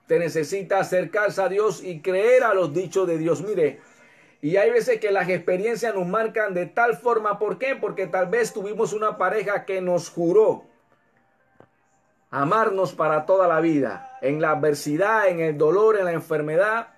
Usted 0.00 0.18
necesita 0.18 0.80
acercarse 0.80 1.40
a 1.40 1.48
Dios 1.48 1.80
y 1.80 2.00
creer 2.00 2.42
a 2.42 2.54
los 2.54 2.74
dichos 2.74 3.06
de 3.06 3.18
Dios. 3.18 3.40
Mire, 3.40 3.78
y 4.40 4.56
hay 4.56 4.72
veces 4.72 4.98
que 4.98 5.12
las 5.12 5.28
experiencias 5.28 5.94
nos 5.94 6.08
marcan 6.08 6.54
de 6.54 6.66
tal 6.66 6.96
forma, 6.96 7.38
¿por 7.38 7.56
qué? 7.56 7.76
Porque 7.76 8.08
tal 8.08 8.26
vez 8.26 8.52
tuvimos 8.52 8.92
una 8.92 9.16
pareja 9.16 9.64
que 9.64 9.80
nos 9.80 10.10
juró 10.10 10.64
amarnos 12.32 12.94
para 12.94 13.26
toda 13.26 13.46
la 13.46 13.60
vida, 13.60 14.18
en 14.20 14.40
la 14.40 14.50
adversidad, 14.50 15.28
en 15.28 15.38
el 15.38 15.56
dolor, 15.56 15.98
en 15.98 16.04
la 16.06 16.12
enfermedad, 16.12 16.88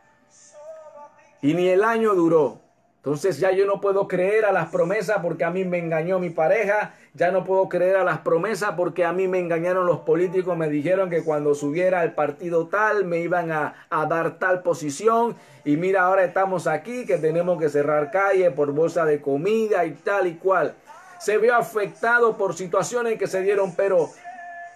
y 1.42 1.52
ni 1.52 1.68
el 1.68 1.84
año 1.84 2.14
duró. 2.14 2.62
Entonces 2.96 3.38
ya 3.38 3.50
yo 3.50 3.66
no 3.66 3.82
puedo 3.82 4.08
creer 4.08 4.46
a 4.46 4.52
las 4.52 4.70
promesas 4.70 5.18
porque 5.20 5.44
a 5.44 5.50
mí 5.50 5.66
me 5.66 5.76
engañó 5.76 6.18
mi 6.18 6.30
pareja, 6.30 6.94
ya 7.14 7.32
no 7.32 7.44
puedo 7.44 7.68
creer 7.68 7.96
a 7.96 8.04
las 8.04 8.18
promesas 8.18 8.72
porque 8.76 9.04
a 9.04 9.12
mí 9.12 9.26
me 9.26 9.40
engañaron 9.40 9.86
los 9.86 10.00
políticos, 10.00 10.56
me 10.56 10.68
dijeron 10.68 11.10
que 11.10 11.24
cuando 11.24 11.54
subiera 11.54 12.00
al 12.00 12.14
partido 12.14 12.68
tal 12.68 13.04
me 13.04 13.18
iban 13.18 13.50
a, 13.50 13.74
dar 14.08 14.38
tal 14.38 14.62
posición 14.62 15.36
y 15.64 15.76
mira 15.76 16.02
ahora 16.02 16.24
estamos 16.24 16.66
aquí 16.66 17.04
que 17.06 17.18
tenemos 17.18 17.58
que 17.58 17.68
cerrar 17.68 18.10
calle 18.10 18.50
por 18.50 18.72
bolsa 18.72 19.04
de 19.04 19.20
comida 19.20 19.84
y 19.84 19.92
tal 19.92 20.26
y 20.26 20.34
cual. 20.34 20.74
Se 21.18 21.36
vio 21.36 21.54
afectado 21.54 22.38
por 22.38 22.54
situaciones 22.54 23.18
que 23.18 23.26
se 23.26 23.42
dieron, 23.42 23.74
pero 23.74 24.08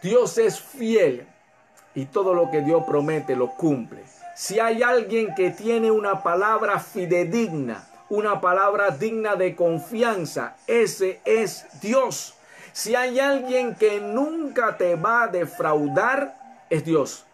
Dios 0.03 0.37
es 0.37 0.61
fiel 0.61 1.27
y 1.94 2.07
todo 2.07 2.35
lo 2.35 2.51
que 2.51 2.61
Dios 2.61 2.83
promete 2.87 3.35
lo 3.35 3.51
cumple. 3.53 4.03
Si 4.35 4.59
hay 4.59 4.83
alguien 4.83 5.35
que 5.35 5.51
tiene 5.51 5.90
una 5.90 6.23
palabra 6.23 6.81
fidedigna, 6.81 7.87
una 8.14 8.40
palabra 8.40 8.90
digna 8.90 9.35
de 9.35 9.57
confianza. 9.57 10.57
Ese 10.66 11.20
es 11.24 11.66
Dios. 11.81 12.35
Si 12.72 12.94
hay 12.94 13.18
alguien 13.18 13.74
que 13.74 14.00
nunca 14.00 14.77
te 14.77 14.94
va 14.94 15.24
a 15.24 15.29
defraudar, 15.29 16.37
es 16.70 16.85
Dios. 16.85 17.24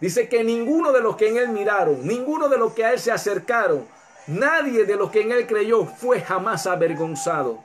Dice 0.00 0.28
que 0.28 0.44
ninguno 0.44 0.92
de 0.92 1.00
los 1.00 1.16
que 1.16 1.28
en 1.28 1.38
él 1.38 1.48
miraron, 1.48 2.06
ninguno 2.06 2.48
de 2.48 2.56
los 2.56 2.72
que 2.72 2.84
a 2.84 2.92
él 2.92 3.00
se 3.00 3.10
acercaron, 3.10 3.86
nadie 4.28 4.84
de 4.84 4.94
los 4.94 5.10
que 5.10 5.22
en 5.22 5.32
él 5.32 5.46
creyó 5.46 5.84
fue 5.84 6.20
jamás 6.20 6.66
avergonzado. 6.66 7.58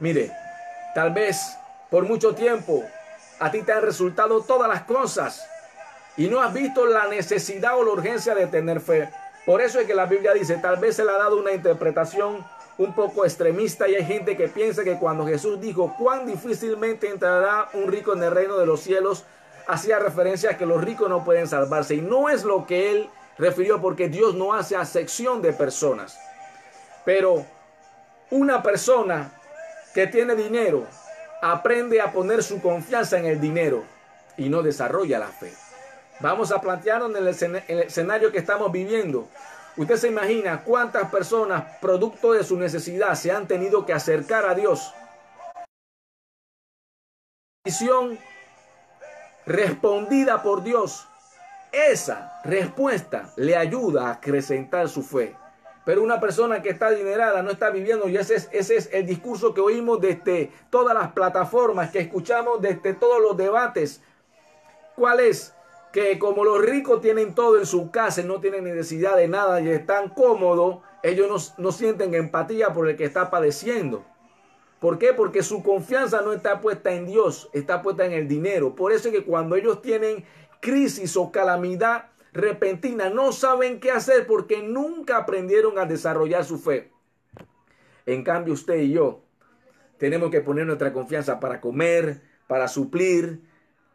Mire, 0.00 0.30
tal 0.94 1.12
vez 1.12 1.56
por 1.90 2.04
mucho 2.04 2.34
tiempo 2.34 2.84
a 3.40 3.50
ti 3.50 3.62
te 3.62 3.72
han 3.72 3.82
resultado 3.82 4.42
todas 4.42 4.68
las 4.68 4.82
cosas 4.82 5.46
y 6.18 6.28
no 6.28 6.42
has 6.42 6.52
visto 6.52 6.84
la 6.84 7.06
necesidad 7.08 7.78
o 7.78 7.84
la 7.84 7.92
urgencia 7.92 8.34
de 8.34 8.46
tener 8.46 8.80
fe. 8.80 9.08
Por 9.46 9.62
eso 9.62 9.78
es 9.78 9.86
que 9.86 9.94
la 9.94 10.06
Biblia 10.06 10.32
dice, 10.34 10.56
tal 10.56 10.76
vez 10.76 10.96
se 10.96 11.04
le 11.04 11.12
ha 11.12 11.18
dado 11.18 11.38
una 11.38 11.52
interpretación 11.52 12.44
un 12.78 12.94
poco 12.94 13.24
extremista 13.24 13.88
y 13.88 13.94
hay 13.94 14.04
gente 14.04 14.36
que 14.36 14.48
piensa 14.48 14.82
que 14.82 14.98
cuando 14.98 15.24
Jesús 15.24 15.60
dijo 15.60 15.94
cuán 15.96 16.26
difícilmente 16.26 17.08
entrará 17.08 17.70
un 17.72 17.86
rico 17.86 18.12
en 18.12 18.24
el 18.24 18.32
reino 18.32 18.58
de 18.58 18.66
los 18.66 18.80
cielos, 18.80 19.24
hacía 19.68 20.00
referencia 20.00 20.50
a 20.50 20.58
que 20.58 20.66
los 20.66 20.82
ricos 20.82 21.08
no 21.08 21.24
pueden 21.24 21.46
salvarse 21.46 21.94
y 21.94 22.00
no 22.00 22.28
es 22.28 22.42
lo 22.42 22.66
que 22.66 22.90
él 22.90 23.08
refirió 23.38 23.80
porque 23.80 24.08
Dios 24.08 24.34
no 24.34 24.52
hace 24.52 24.76
acepción 24.76 25.40
de 25.42 25.52
personas. 25.52 26.18
Pero 27.04 27.46
una 28.30 28.64
persona 28.64 29.30
que 29.94 30.08
tiene 30.08 30.34
dinero 30.34 30.86
aprende 31.40 32.00
a 32.00 32.10
poner 32.10 32.42
su 32.42 32.60
confianza 32.60 33.16
en 33.16 33.26
el 33.26 33.40
dinero 33.40 33.84
y 34.36 34.48
no 34.48 34.62
desarrolla 34.62 35.20
la 35.20 35.28
fe. 35.28 35.52
Vamos 36.20 36.50
a 36.50 36.60
plantearnos 36.60 37.10
en 37.42 37.56
el, 37.68 37.80
escenario 37.80 38.32
que 38.32 38.38
estamos 38.38 38.72
viviendo. 38.72 39.28
Usted 39.76 39.96
se 39.96 40.08
imagina 40.08 40.62
cuántas 40.64 41.10
personas, 41.10 41.76
producto 41.80 42.32
de 42.32 42.42
su 42.42 42.56
necesidad, 42.56 43.14
se 43.14 43.30
han 43.30 43.46
tenido 43.46 43.84
que 43.84 43.92
acercar 43.92 44.46
a 44.46 44.54
Dios. 44.54 44.94
Visión 47.64 48.18
respondida 49.44 50.42
por 50.42 50.62
Dios. 50.62 51.06
Esa 51.70 52.40
respuesta 52.44 53.32
le 53.36 53.54
ayuda 53.54 54.08
a 54.08 54.12
acrecentar 54.12 54.88
su 54.88 55.02
fe. 55.02 55.36
Pero 55.84 56.02
una 56.02 56.18
persona 56.18 56.62
que 56.62 56.70
está 56.70 56.86
adinerada 56.86 57.42
no 57.42 57.50
está 57.50 57.68
viviendo, 57.70 58.08
y 58.08 58.16
ese 58.16 58.36
es, 58.36 58.48
ese 58.50 58.76
es 58.76 58.88
el 58.92 59.06
discurso 59.06 59.52
que 59.52 59.60
oímos 59.60 60.00
desde 60.00 60.50
todas 60.70 60.94
las 60.94 61.12
plataformas, 61.12 61.90
que 61.90 62.00
escuchamos 62.00 62.62
desde 62.62 62.94
todos 62.94 63.20
los 63.20 63.36
debates. 63.36 64.00
¿Cuál 64.96 65.20
es? 65.20 65.55
Que 65.96 66.18
como 66.18 66.44
los 66.44 66.60
ricos 66.60 67.00
tienen 67.00 67.34
todo 67.34 67.58
en 67.58 67.64
su 67.64 67.90
casa 67.90 68.20
y 68.20 68.24
no 68.24 68.38
tienen 68.38 68.64
necesidad 68.64 69.16
de 69.16 69.28
nada 69.28 69.62
y 69.62 69.70
están 69.70 70.10
cómodos, 70.10 70.80
ellos 71.02 71.26
no, 71.56 71.64
no 71.64 71.72
sienten 71.72 72.12
empatía 72.12 72.74
por 72.74 72.86
el 72.86 72.96
que 72.96 73.04
está 73.04 73.30
padeciendo. 73.30 74.04
¿Por 74.78 74.98
qué? 74.98 75.14
Porque 75.14 75.42
su 75.42 75.62
confianza 75.62 76.20
no 76.20 76.34
está 76.34 76.60
puesta 76.60 76.92
en 76.92 77.06
Dios, 77.06 77.48
está 77.54 77.80
puesta 77.80 78.04
en 78.04 78.12
el 78.12 78.28
dinero. 78.28 78.74
Por 78.74 78.92
eso 78.92 79.08
es 79.08 79.14
que 79.14 79.24
cuando 79.24 79.56
ellos 79.56 79.80
tienen 79.80 80.26
crisis 80.60 81.16
o 81.16 81.32
calamidad, 81.32 82.10
repentina, 82.34 83.08
no 83.08 83.32
saben 83.32 83.80
qué 83.80 83.90
hacer 83.90 84.26
porque 84.26 84.62
nunca 84.62 85.16
aprendieron 85.16 85.78
a 85.78 85.86
desarrollar 85.86 86.44
su 86.44 86.58
fe. 86.58 86.92
En 88.04 88.22
cambio, 88.22 88.52
usted 88.52 88.80
y 88.80 88.92
yo 88.92 89.22
tenemos 89.96 90.30
que 90.30 90.42
poner 90.42 90.66
nuestra 90.66 90.92
confianza 90.92 91.40
para 91.40 91.58
comer, 91.58 92.20
para 92.46 92.68
suplir, 92.68 93.40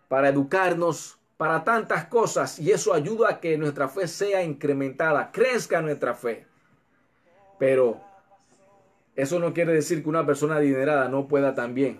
para 0.07 0.29
educarnos, 0.29 1.20
para 1.41 1.63
tantas 1.63 2.05
cosas 2.05 2.59
y 2.59 2.69
eso 2.69 2.93
ayuda 2.93 3.27
a 3.27 3.39
que 3.39 3.57
nuestra 3.57 3.87
fe 3.89 4.07
sea 4.07 4.43
incrementada, 4.43 5.31
crezca 5.31 5.81
nuestra 5.81 6.13
fe. 6.13 6.45
Pero 7.57 7.99
eso 9.15 9.39
no 9.39 9.51
quiere 9.51 9.73
decir 9.73 10.03
que 10.03 10.09
una 10.09 10.23
persona 10.23 10.57
adinerada 10.57 11.09
no 11.09 11.27
pueda 11.27 11.55
también 11.55 11.99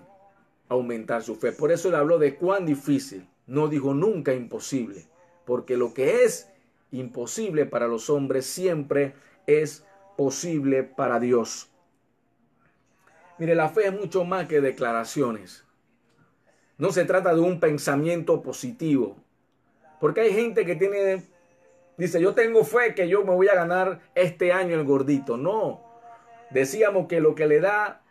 aumentar 0.70 1.24
su 1.24 1.38
fe. 1.38 1.54
Por 1.54 1.72
eso 1.72 1.90
le 1.90 1.98
habló 1.98 2.20
de 2.20 2.36
cuán 2.36 2.68
difícil, 2.68 3.28
no 3.48 3.68
dijo 3.68 3.96
nunca 3.96 4.32
imposible 4.32 5.08
porque 5.44 5.76
lo 5.76 5.92
que 5.92 6.24
es 6.24 6.48
imposible 6.92 7.66
para 7.66 7.88
los 7.88 8.12
hombres 8.12 8.46
siempre 8.46 9.16
es 9.48 9.84
posible 10.18 10.84
para 10.84 11.20
Dios. 11.20 11.72
Mire, 13.40 13.56
la 13.56 13.70
fe 13.70 13.88
es 13.88 13.94
mucho 14.00 14.24
más 14.24 14.46
que 14.46 14.62
declaraciones. 14.62 15.66
No 16.78 16.92
se 16.92 17.06
trata 17.06 17.34
de 17.34 17.42
un 17.42 17.60
pensamiento 17.60 18.44
positivo. 18.44 19.18
Porque 20.02 20.22
hay 20.22 20.34
gente 20.34 20.66
que 20.66 20.76
tiene, 20.76 21.24
dice, 21.96 22.20
yo 22.20 22.34
tengo 22.34 22.64
fe 22.66 22.96
que 22.96 23.08
yo 23.08 23.24
me 23.24 23.36
voy 23.36 23.48
a 23.48 23.56
ganar 23.56 24.02
este 24.16 24.52
año 24.52 24.76
el 24.76 24.84
gordito. 24.84 25.38
No. 25.38 25.80
Decíamos 26.50 27.08
que 27.08 27.22
lo 27.22 27.36
que 27.36 27.46
le 27.48 27.62
da 27.62 28.02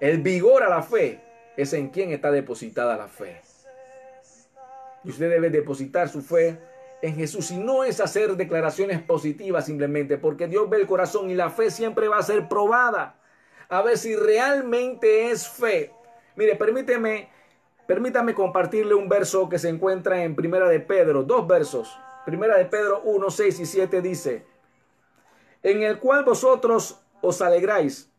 el 0.00 0.20
vigor 0.20 0.64
a 0.64 0.68
la 0.68 0.82
fe 0.82 1.20
es 1.56 1.72
en 1.72 1.90
quién 1.90 2.10
está 2.10 2.32
depositada 2.32 2.96
la 2.96 3.06
fe. 3.06 3.40
Y 5.04 5.10
usted 5.10 5.30
debe 5.30 5.50
depositar 5.50 6.08
su 6.08 6.20
fe 6.20 6.58
en 7.00 7.14
Jesús. 7.14 7.52
Y 7.52 7.58
no 7.58 7.84
es 7.84 8.00
hacer 8.00 8.36
declaraciones 8.36 9.00
positivas 9.00 9.66
simplemente, 9.66 10.18
porque 10.18 10.48
Dios 10.48 10.68
ve 10.68 10.78
el 10.78 10.88
corazón 10.88 11.30
y 11.30 11.34
la 11.34 11.50
fe 11.50 11.70
siempre 11.70 12.08
va 12.08 12.18
a 12.18 12.22
ser 12.24 12.48
probada. 12.48 13.20
A 13.68 13.82
ver 13.82 13.98
si 13.98 14.16
realmente 14.16 15.30
es 15.30 15.48
fe. 15.48 15.92
Mire, 16.34 16.56
permíteme, 16.56 17.28
permítame 17.88 18.34
compartirle 18.34 18.94
un 18.94 19.08
verso 19.08 19.48
que 19.48 19.58
se 19.58 19.68
encuentra 19.68 20.22
en 20.22 20.36
Primera 20.36 20.68
de 20.68 20.78
Pedro, 20.78 21.24
dos 21.24 21.48
versos. 21.48 21.98
Primera 22.24 22.56
de 22.56 22.66
Pedro 22.66 23.02
1, 23.02 23.30
6 23.30 23.58
y 23.58 23.66
7 23.66 24.00
dice, 24.00 24.46
en 25.64 25.82
el 25.82 25.98
cual 25.98 26.22
vosotros 26.22 27.02
os 27.20 27.42
alegráis 27.42 28.12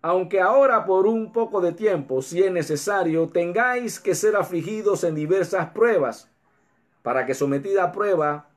aunque 0.00 0.40
ahora 0.40 0.84
por 0.84 1.06
un 1.06 1.32
poco 1.32 1.60
de 1.60 1.72
tiempo, 1.72 2.22
si 2.22 2.42
es 2.42 2.52
necesario, 2.52 3.28
tengáis 3.28 3.98
que 3.98 4.14
ser 4.14 4.36
afligidos 4.36 5.02
en 5.02 5.16
diversas 5.16 5.70
pruebas, 5.70 6.30
para 7.02 7.26
que 7.26 7.34
sometida 7.34 7.84
a 7.84 7.92
prueba 7.92 8.48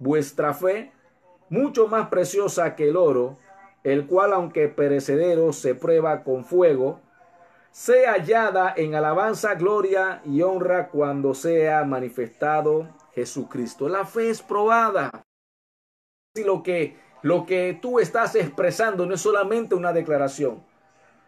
vuestra 0.00 0.54
fe, 0.54 0.92
mucho 1.50 1.86
más 1.86 2.08
preciosa 2.08 2.74
que 2.74 2.88
el 2.88 2.96
oro, 2.96 3.38
el 3.84 4.06
cual 4.06 4.32
aunque 4.32 4.68
perecedero 4.68 5.52
se 5.52 5.74
prueba 5.74 6.24
con 6.24 6.44
fuego, 6.44 7.00
sea 7.70 8.12
hallada 8.12 8.74
en 8.76 8.94
alabanza, 8.94 9.54
gloria 9.54 10.20
y 10.24 10.42
honra 10.42 10.88
cuando 10.88 11.34
sea 11.34 11.84
manifestado 11.84 12.88
Jesucristo. 13.14 13.88
La 13.88 14.04
fe 14.04 14.30
es 14.30 14.42
probada. 14.42 15.10
Y 16.34 16.44
lo 16.44 16.62
que, 16.62 16.96
lo 17.22 17.46
que 17.46 17.78
tú 17.80 17.98
estás 17.98 18.34
expresando 18.34 19.06
no 19.06 19.14
es 19.14 19.20
solamente 19.20 19.74
una 19.74 19.92
declaración, 19.92 20.62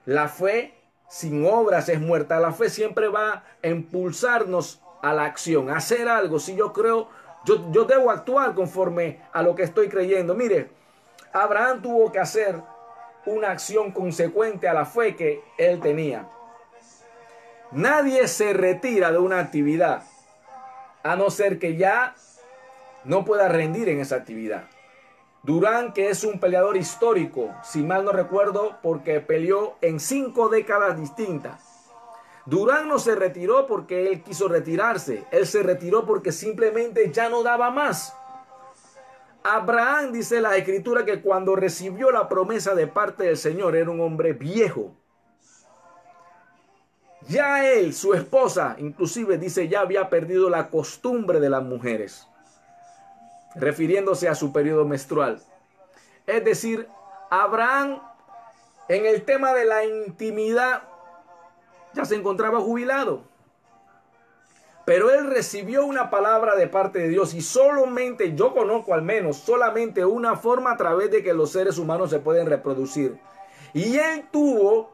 la 0.06 0.28
fe 0.28 0.74
sin 1.10 1.44
obras 1.44 1.88
es 1.88 2.00
muerta. 2.00 2.40
La 2.40 2.52
fe 2.52 2.70
siempre 2.70 3.08
va 3.08 3.44
a 3.62 3.68
impulsarnos 3.68 4.80
a 5.02 5.12
la 5.12 5.24
acción, 5.24 5.68
a 5.68 5.76
hacer 5.76 6.08
algo. 6.08 6.38
Si 6.38 6.54
yo 6.56 6.72
creo, 6.72 7.08
yo, 7.44 7.70
yo 7.72 7.84
debo 7.84 8.10
actuar 8.10 8.54
conforme 8.54 9.20
a 9.32 9.42
lo 9.42 9.54
que 9.54 9.64
estoy 9.64 9.88
creyendo. 9.88 10.34
Mire, 10.34 10.70
Abraham 11.32 11.82
tuvo 11.82 12.10
que 12.12 12.20
hacer 12.20 12.62
una 13.26 13.50
acción 13.50 13.92
consecuente 13.92 14.68
a 14.68 14.74
la 14.74 14.86
fe 14.86 15.16
que 15.16 15.42
él 15.58 15.80
tenía. 15.80 16.28
Nadie 17.72 18.26
se 18.28 18.52
retira 18.52 19.12
de 19.12 19.18
una 19.18 19.38
actividad 19.38 20.02
a 21.02 21.16
no 21.16 21.30
ser 21.30 21.58
que 21.58 21.76
ya 21.76 22.14
no 23.04 23.24
pueda 23.24 23.48
rendir 23.48 23.88
en 23.88 24.00
esa 24.00 24.16
actividad. 24.16 24.64
Durán, 25.42 25.94
que 25.94 26.10
es 26.10 26.24
un 26.24 26.38
peleador 26.38 26.76
histórico, 26.76 27.54
si 27.62 27.82
mal 27.82 28.04
no 28.04 28.12
recuerdo, 28.12 28.76
porque 28.82 29.20
peleó 29.20 29.76
en 29.80 29.98
cinco 29.98 30.48
décadas 30.48 30.98
distintas. 30.98 31.88
Durán 32.44 32.88
no 32.88 32.98
se 32.98 33.14
retiró 33.14 33.66
porque 33.66 34.08
él 34.08 34.22
quiso 34.22 34.48
retirarse, 34.48 35.24
él 35.30 35.46
se 35.46 35.62
retiró 35.62 36.04
porque 36.04 36.32
simplemente 36.32 37.10
ya 37.10 37.28
no 37.28 37.42
daba 37.42 37.70
más. 37.70 38.14
Abraham 39.42 40.12
dice 40.12 40.40
la 40.40 40.56
escritura 40.56 41.04
que 41.04 41.22
cuando 41.22 41.56
recibió 41.56 42.10
la 42.10 42.28
promesa 42.28 42.74
de 42.74 42.86
parte 42.86 43.24
del 43.24 43.36
Señor 43.36 43.76
era 43.76 43.90
un 43.90 44.00
hombre 44.00 44.32
viejo. 44.32 44.94
Ya 47.28 47.64
él, 47.72 47.94
su 47.94 48.14
esposa, 48.14 48.76
inclusive 48.78 49.38
dice, 49.38 49.68
ya 49.68 49.80
había 49.80 50.10
perdido 50.10 50.50
la 50.50 50.68
costumbre 50.68 51.40
de 51.40 51.50
las 51.50 51.62
mujeres 51.62 52.26
refiriéndose 53.54 54.28
a 54.28 54.34
su 54.34 54.52
periodo 54.52 54.84
menstrual. 54.84 55.40
Es 56.26 56.44
decir, 56.44 56.88
Abraham 57.30 58.00
en 58.88 59.06
el 59.06 59.24
tema 59.24 59.52
de 59.52 59.64
la 59.64 59.84
intimidad 59.84 60.82
ya 61.92 62.04
se 62.04 62.16
encontraba 62.16 62.60
jubilado. 62.60 63.22
Pero 64.90 65.08
él 65.12 65.30
recibió 65.30 65.86
una 65.86 66.10
palabra 66.10 66.56
de 66.56 66.66
parte 66.66 66.98
de 66.98 67.08
Dios 67.10 67.32
y 67.32 67.42
solamente, 67.42 68.34
yo 68.34 68.52
conozco 68.52 68.92
al 68.92 69.02
menos, 69.02 69.36
solamente 69.36 70.04
una 70.04 70.34
forma 70.34 70.72
a 70.72 70.76
través 70.76 71.12
de 71.12 71.22
que 71.22 71.32
los 71.32 71.52
seres 71.52 71.78
humanos 71.78 72.10
se 72.10 72.18
pueden 72.18 72.48
reproducir. 72.48 73.16
Y 73.72 73.98
él 73.98 74.24
tuvo 74.32 74.92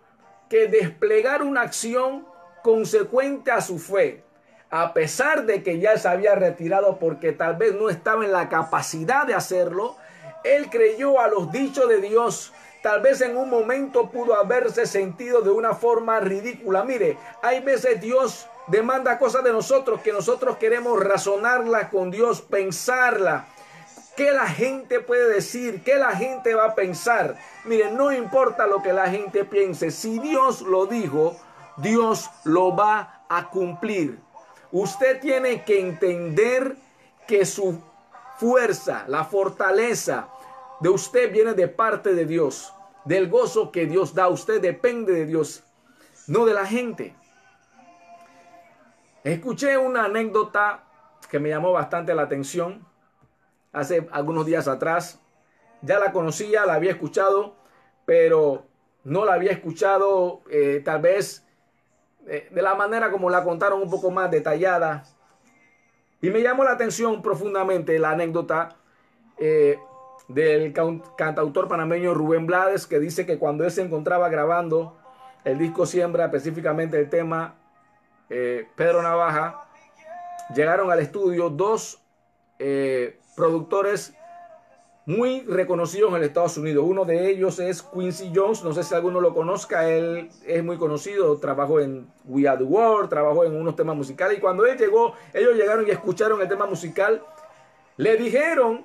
que 0.50 0.66
desplegar 0.66 1.42
una 1.42 1.62
acción 1.62 2.26
consecuente 2.62 3.50
a 3.50 3.62
su 3.62 3.78
fe 3.78 4.22
a 4.68 4.92
pesar 4.92 5.46
de 5.46 5.62
que 5.62 5.78
ya 5.78 5.96
se 5.96 6.08
había 6.08 6.34
retirado 6.34 6.98
porque 6.98 7.32
tal 7.32 7.56
vez 7.56 7.74
no 7.74 7.88
estaba 7.88 8.22
en 8.22 8.32
la 8.32 8.50
capacidad 8.50 9.26
de 9.26 9.32
hacerlo, 9.32 9.96
él 10.44 10.68
creyó 10.68 11.20
a 11.20 11.28
los 11.28 11.50
dichos 11.50 11.88
de 11.88 12.02
Dios. 12.02 12.52
Tal 12.82 13.00
vez 13.00 13.22
en 13.22 13.34
un 13.34 13.48
momento 13.48 14.10
pudo 14.10 14.34
haberse 14.34 14.84
sentido 14.84 15.40
de 15.40 15.52
una 15.52 15.72
forma 15.72 16.20
ridícula. 16.20 16.84
Mire, 16.84 17.16
hay 17.42 17.60
veces 17.60 17.98
Dios 17.98 18.46
demanda 18.68 19.18
cosas 19.18 19.44
de 19.44 19.52
nosotros 19.52 20.00
que 20.00 20.12
nosotros 20.12 20.56
queremos 20.56 21.02
razonarla 21.02 21.90
con 21.90 22.10
Dios, 22.10 22.42
pensarla. 22.42 23.46
¿Qué 24.16 24.32
la 24.32 24.46
gente 24.46 25.00
puede 25.00 25.28
decir? 25.28 25.82
¿Qué 25.84 25.96
la 25.96 26.16
gente 26.16 26.54
va 26.54 26.66
a 26.66 26.74
pensar? 26.74 27.36
Mire, 27.64 27.90
no 27.90 28.12
importa 28.12 28.66
lo 28.66 28.82
que 28.82 28.92
la 28.92 29.10
gente 29.10 29.44
piense. 29.44 29.90
Si 29.90 30.18
Dios 30.18 30.62
lo 30.62 30.86
dijo, 30.86 31.36
Dios 31.76 32.30
lo 32.44 32.74
va 32.74 33.24
a 33.28 33.50
cumplir. 33.50 34.18
Usted 34.72 35.20
tiene 35.20 35.64
que 35.64 35.80
entender 35.80 36.76
que 37.26 37.44
su 37.44 37.78
fuerza, 38.38 39.04
la 39.06 39.24
fortaleza 39.24 40.28
de 40.80 40.88
usted 40.88 41.30
viene 41.30 41.52
de 41.54 41.68
parte 41.68 42.14
de 42.14 42.24
Dios. 42.24 42.72
Del 43.04 43.28
gozo 43.28 43.70
que 43.70 43.86
Dios 43.86 44.14
da, 44.14 44.28
usted 44.28 44.60
depende 44.60 45.12
de 45.12 45.26
Dios, 45.26 45.62
no 46.26 46.44
de 46.44 46.54
la 46.54 46.66
gente. 46.66 47.14
Escuché 49.26 49.76
una 49.76 50.04
anécdota 50.04 50.84
que 51.28 51.40
me 51.40 51.48
llamó 51.48 51.72
bastante 51.72 52.14
la 52.14 52.22
atención 52.22 52.86
hace 53.72 54.06
algunos 54.12 54.46
días 54.46 54.68
atrás. 54.68 55.20
Ya 55.82 55.98
la 55.98 56.12
conocía, 56.12 56.64
la 56.64 56.74
había 56.74 56.92
escuchado, 56.92 57.56
pero 58.04 58.66
no 59.02 59.24
la 59.24 59.34
había 59.34 59.50
escuchado 59.50 60.42
eh, 60.48 60.80
tal 60.84 61.02
vez 61.02 61.44
eh, 62.28 62.48
de 62.52 62.62
la 62.62 62.76
manera 62.76 63.10
como 63.10 63.28
la 63.28 63.42
contaron 63.42 63.82
un 63.82 63.90
poco 63.90 64.12
más 64.12 64.30
detallada. 64.30 65.02
Y 66.22 66.30
me 66.30 66.40
llamó 66.40 66.62
la 66.62 66.74
atención 66.74 67.20
profundamente 67.20 67.98
la 67.98 68.10
anécdota 68.10 68.76
eh, 69.38 69.76
del 70.28 70.72
cantautor 70.72 71.66
panameño 71.66 72.14
Rubén 72.14 72.46
Blades, 72.46 72.86
que 72.86 73.00
dice 73.00 73.26
que 73.26 73.40
cuando 73.40 73.64
él 73.64 73.72
se 73.72 73.82
encontraba 73.82 74.28
grabando 74.28 74.96
el 75.42 75.58
disco 75.58 75.84
Siembra, 75.84 76.26
específicamente 76.26 76.96
el 77.00 77.10
tema 77.10 77.56
Pedro 78.28 79.02
Navaja, 79.02 79.64
llegaron 80.54 80.90
al 80.90 81.00
estudio 81.00 81.50
dos 81.50 82.02
productores 83.36 84.14
muy 85.08 85.42
reconocidos 85.42 86.12
en 86.16 86.24
Estados 86.24 86.58
Unidos. 86.58 86.84
Uno 86.84 87.04
de 87.04 87.30
ellos 87.30 87.60
es 87.60 87.80
Quincy 87.80 88.32
Jones, 88.34 88.64
no 88.64 88.72
sé 88.72 88.82
si 88.82 88.92
alguno 88.92 89.20
lo 89.20 89.32
conozca, 89.32 89.88
él 89.88 90.28
es 90.44 90.64
muy 90.64 90.78
conocido, 90.78 91.38
trabajó 91.38 91.78
en 91.78 92.08
We 92.24 92.48
Are 92.48 92.58
the 92.58 92.64
World, 92.64 93.08
trabajó 93.08 93.44
en 93.44 93.54
unos 93.54 93.76
temas 93.76 93.94
musicales. 93.94 94.38
Y 94.38 94.40
cuando 94.40 94.66
él 94.66 94.76
llegó, 94.76 95.14
ellos 95.32 95.54
llegaron 95.54 95.86
y 95.86 95.90
escucharon 95.90 96.40
el 96.42 96.48
tema 96.48 96.66
musical, 96.66 97.22
le 97.96 98.16
dijeron 98.16 98.84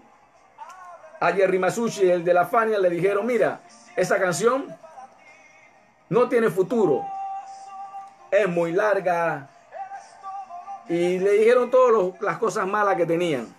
a 1.19 1.31
Jerry 1.31 1.57
Masucci, 1.57 2.09
el 2.09 2.23
de 2.23 2.35
la 2.35 2.45
Fania, 2.45 2.77
le 2.77 2.91
dijeron, 2.91 3.25
mira, 3.25 3.63
esa 3.95 4.19
canción 4.19 4.67
no 6.09 6.29
tiene 6.29 6.49
futuro, 6.51 7.03
es 8.31 8.47
muy 8.47 8.71
larga 8.71 9.49
y 10.87 11.19
le 11.19 11.31
dijeron 11.33 11.69
todas 11.69 12.13
las 12.21 12.37
cosas 12.37 12.65
malas 12.65 12.95
que 12.95 13.05
tenían. 13.05 13.53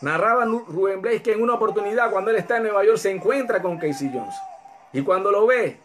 Narraba 0.00 0.44
Rubén 0.44 1.02
Blaze 1.02 1.22
que 1.22 1.32
en 1.32 1.42
una 1.42 1.54
oportunidad 1.54 2.10
cuando 2.10 2.30
él 2.30 2.36
está 2.36 2.56
en 2.56 2.64
Nueva 2.64 2.84
York 2.84 2.98
se 2.98 3.10
encuentra 3.10 3.60
con 3.60 3.78
Casey 3.78 4.10
Jones. 4.12 4.34
Y 4.92 5.02
cuando 5.02 5.30
lo 5.30 5.46
ve, 5.46 5.78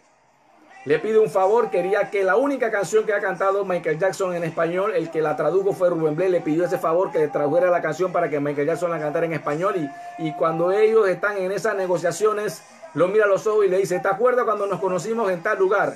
le 0.84 0.98
pide 0.98 1.18
un 1.18 1.30
favor, 1.30 1.70
quería 1.70 2.10
que 2.10 2.22
la 2.22 2.36
única 2.36 2.70
canción 2.70 3.04
que 3.04 3.12
ha 3.12 3.20
cantado 3.20 3.64
Michael 3.64 3.98
Jackson 3.98 4.34
en 4.34 4.44
español, 4.44 4.92
el 4.94 5.10
que 5.10 5.20
la 5.20 5.34
tradujo 5.34 5.72
fue 5.72 5.90
Rubén 5.90 6.14
Blaze, 6.14 6.30
le 6.30 6.40
pidió 6.42 6.64
ese 6.64 6.78
favor 6.78 7.10
que 7.10 7.18
le 7.18 7.28
tradujera 7.28 7.70
la 7.70 7.82
canción 7.82 8.12
para 8.12 8.28
que 8.28 8.38
Michael 8.38 8.66
Jackson 8.66 8.90
la 8.90 9.00
cantara 9.00 9.26
en 9.26 9.32
español. 9.32 9.74
Y, 9.76 10.28
y 10.28 10.32
cuando 10.34 10.70
ellos 10.70 11.08
están 11.08 11.38
en 11.38 11.52
esas 11.52 11.74
negociaciones, 11.74 12.62
lo 12.92 13.08
mira 13.08 13.24
a 13.24 13.28
los 13.28 13.46
ojos 13.46 13.64
y 13.64 13.68
le 13.68 13.78
dice, 13.78 13.98
¿te 13.98 14.08
acuerdas 14.08 14.44
cuando 14.44 14.66
nos 14.66 14.78
conocimos 14.78 15.30
en 15.30 15.42
tal 15.42 15.58
lugar? 15.58 15.94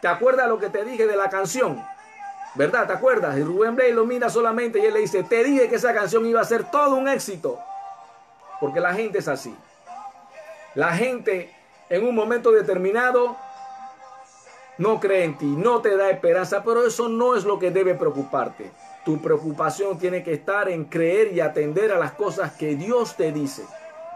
¿Te 0.00 0.08
acuerdas 0.08 0.48
lo 0.48 0.58
que 0.58 0.68
te 0.68 0.84
dije 0.84 1.06
de 1.06 1.16
la 1.16 1.28
canción? 1.28 1.82
¿Verdad? 2.54 2.86
¿Te 2.86 2.92
acuerdas? 2.92 3.38
Y 3.38 3.44
Rubén 3.44 3.76
Blades 3.76 3.94
lo 3.94 4.06
mira 4.06 4.28
solamente 4.28 4.80
y 4.80 4.86
él 4.86 4.94
le 4.94 5.00
dice, 5.00 5.22
te 5.22 5.44
dije 5.44 5.68
que 5.68 5.76
esa 5.76 5.94
canción 5.94 6.26
iba 6.26 6.40
a 6.40 6.44
ser 6.44 6.70
todo 6.70 6.96
un 6.96 7.08
éxito. 7.08 7.58
Porque 8.60 8.80
la 8.80 8.94
gente 8.94 9.18
es 9.18 9.28
así. 9.28 9.54
La 10.74 10.94
gente 10.94 11.54
en 11.88 12.06
un 12.06 12.14
momento 12.14 12.50
determinado 12.50 13.36
no 14.78 14.98
cree 14.98 15.24
en 15.24 15.36
ti, 15.36 15.46
no 15.46 15.80
te 15.80 15.96
da 15.96 16.10
esperanza, 16.10 16.62
pero 16.64 16.86
eso 16.86 17.08
no 17.08 17.36
es 17.36 17.44
lo 17.44 17.58
que 17.58 17.70
debe 17.70 17.94
preocuparte. 17.94 18.70
Tu 19.04 19.20
preocupación 19.20 19.98
tiene 19.98 20.22
que 20.22 20.32
estar 20.32 20.68
en 20.68 20.84
creer 20.84 21.32
y 21.32 21.40
atender 21.40 21.92
a 21.92 21.98
las 21.98 22.12
cosas 22.12 22.52
que 22.52 22.76
Dios 22.76 23.16
te 23.16 23.32
dice. 23.32 23.64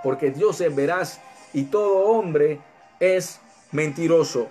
Porque 0.02 0.30
Dios 0.30 0.60
es 0.60 0.74
veraz 0.74 1.20
y 1.52 1.64
todo 1.64 2.06
hombre 2.06 2.60
es 3.00 3.40
mentiroso. 3.72 4.48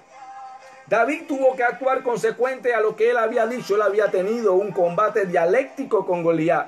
David 0.88 1.24
tuvo 1.28 1.56
que 1.56 1.64
actuar 1.64 2.04
consecuente 2.04 2.74
a 2.74 2.82
lo 2.82 2.96
que 2.96 3.12
él 3.12 3.18
había 3.18 3.48
dicho. 3.48 3.76
Él 3.76 3.82
había 3.82 4.12
tenido 4.12 4.54
un 4.54 4.72
combate 4.72 5.26
dialéctico 5.26 6.06
con 6.06 6.24
Goliat. 6.24 6.68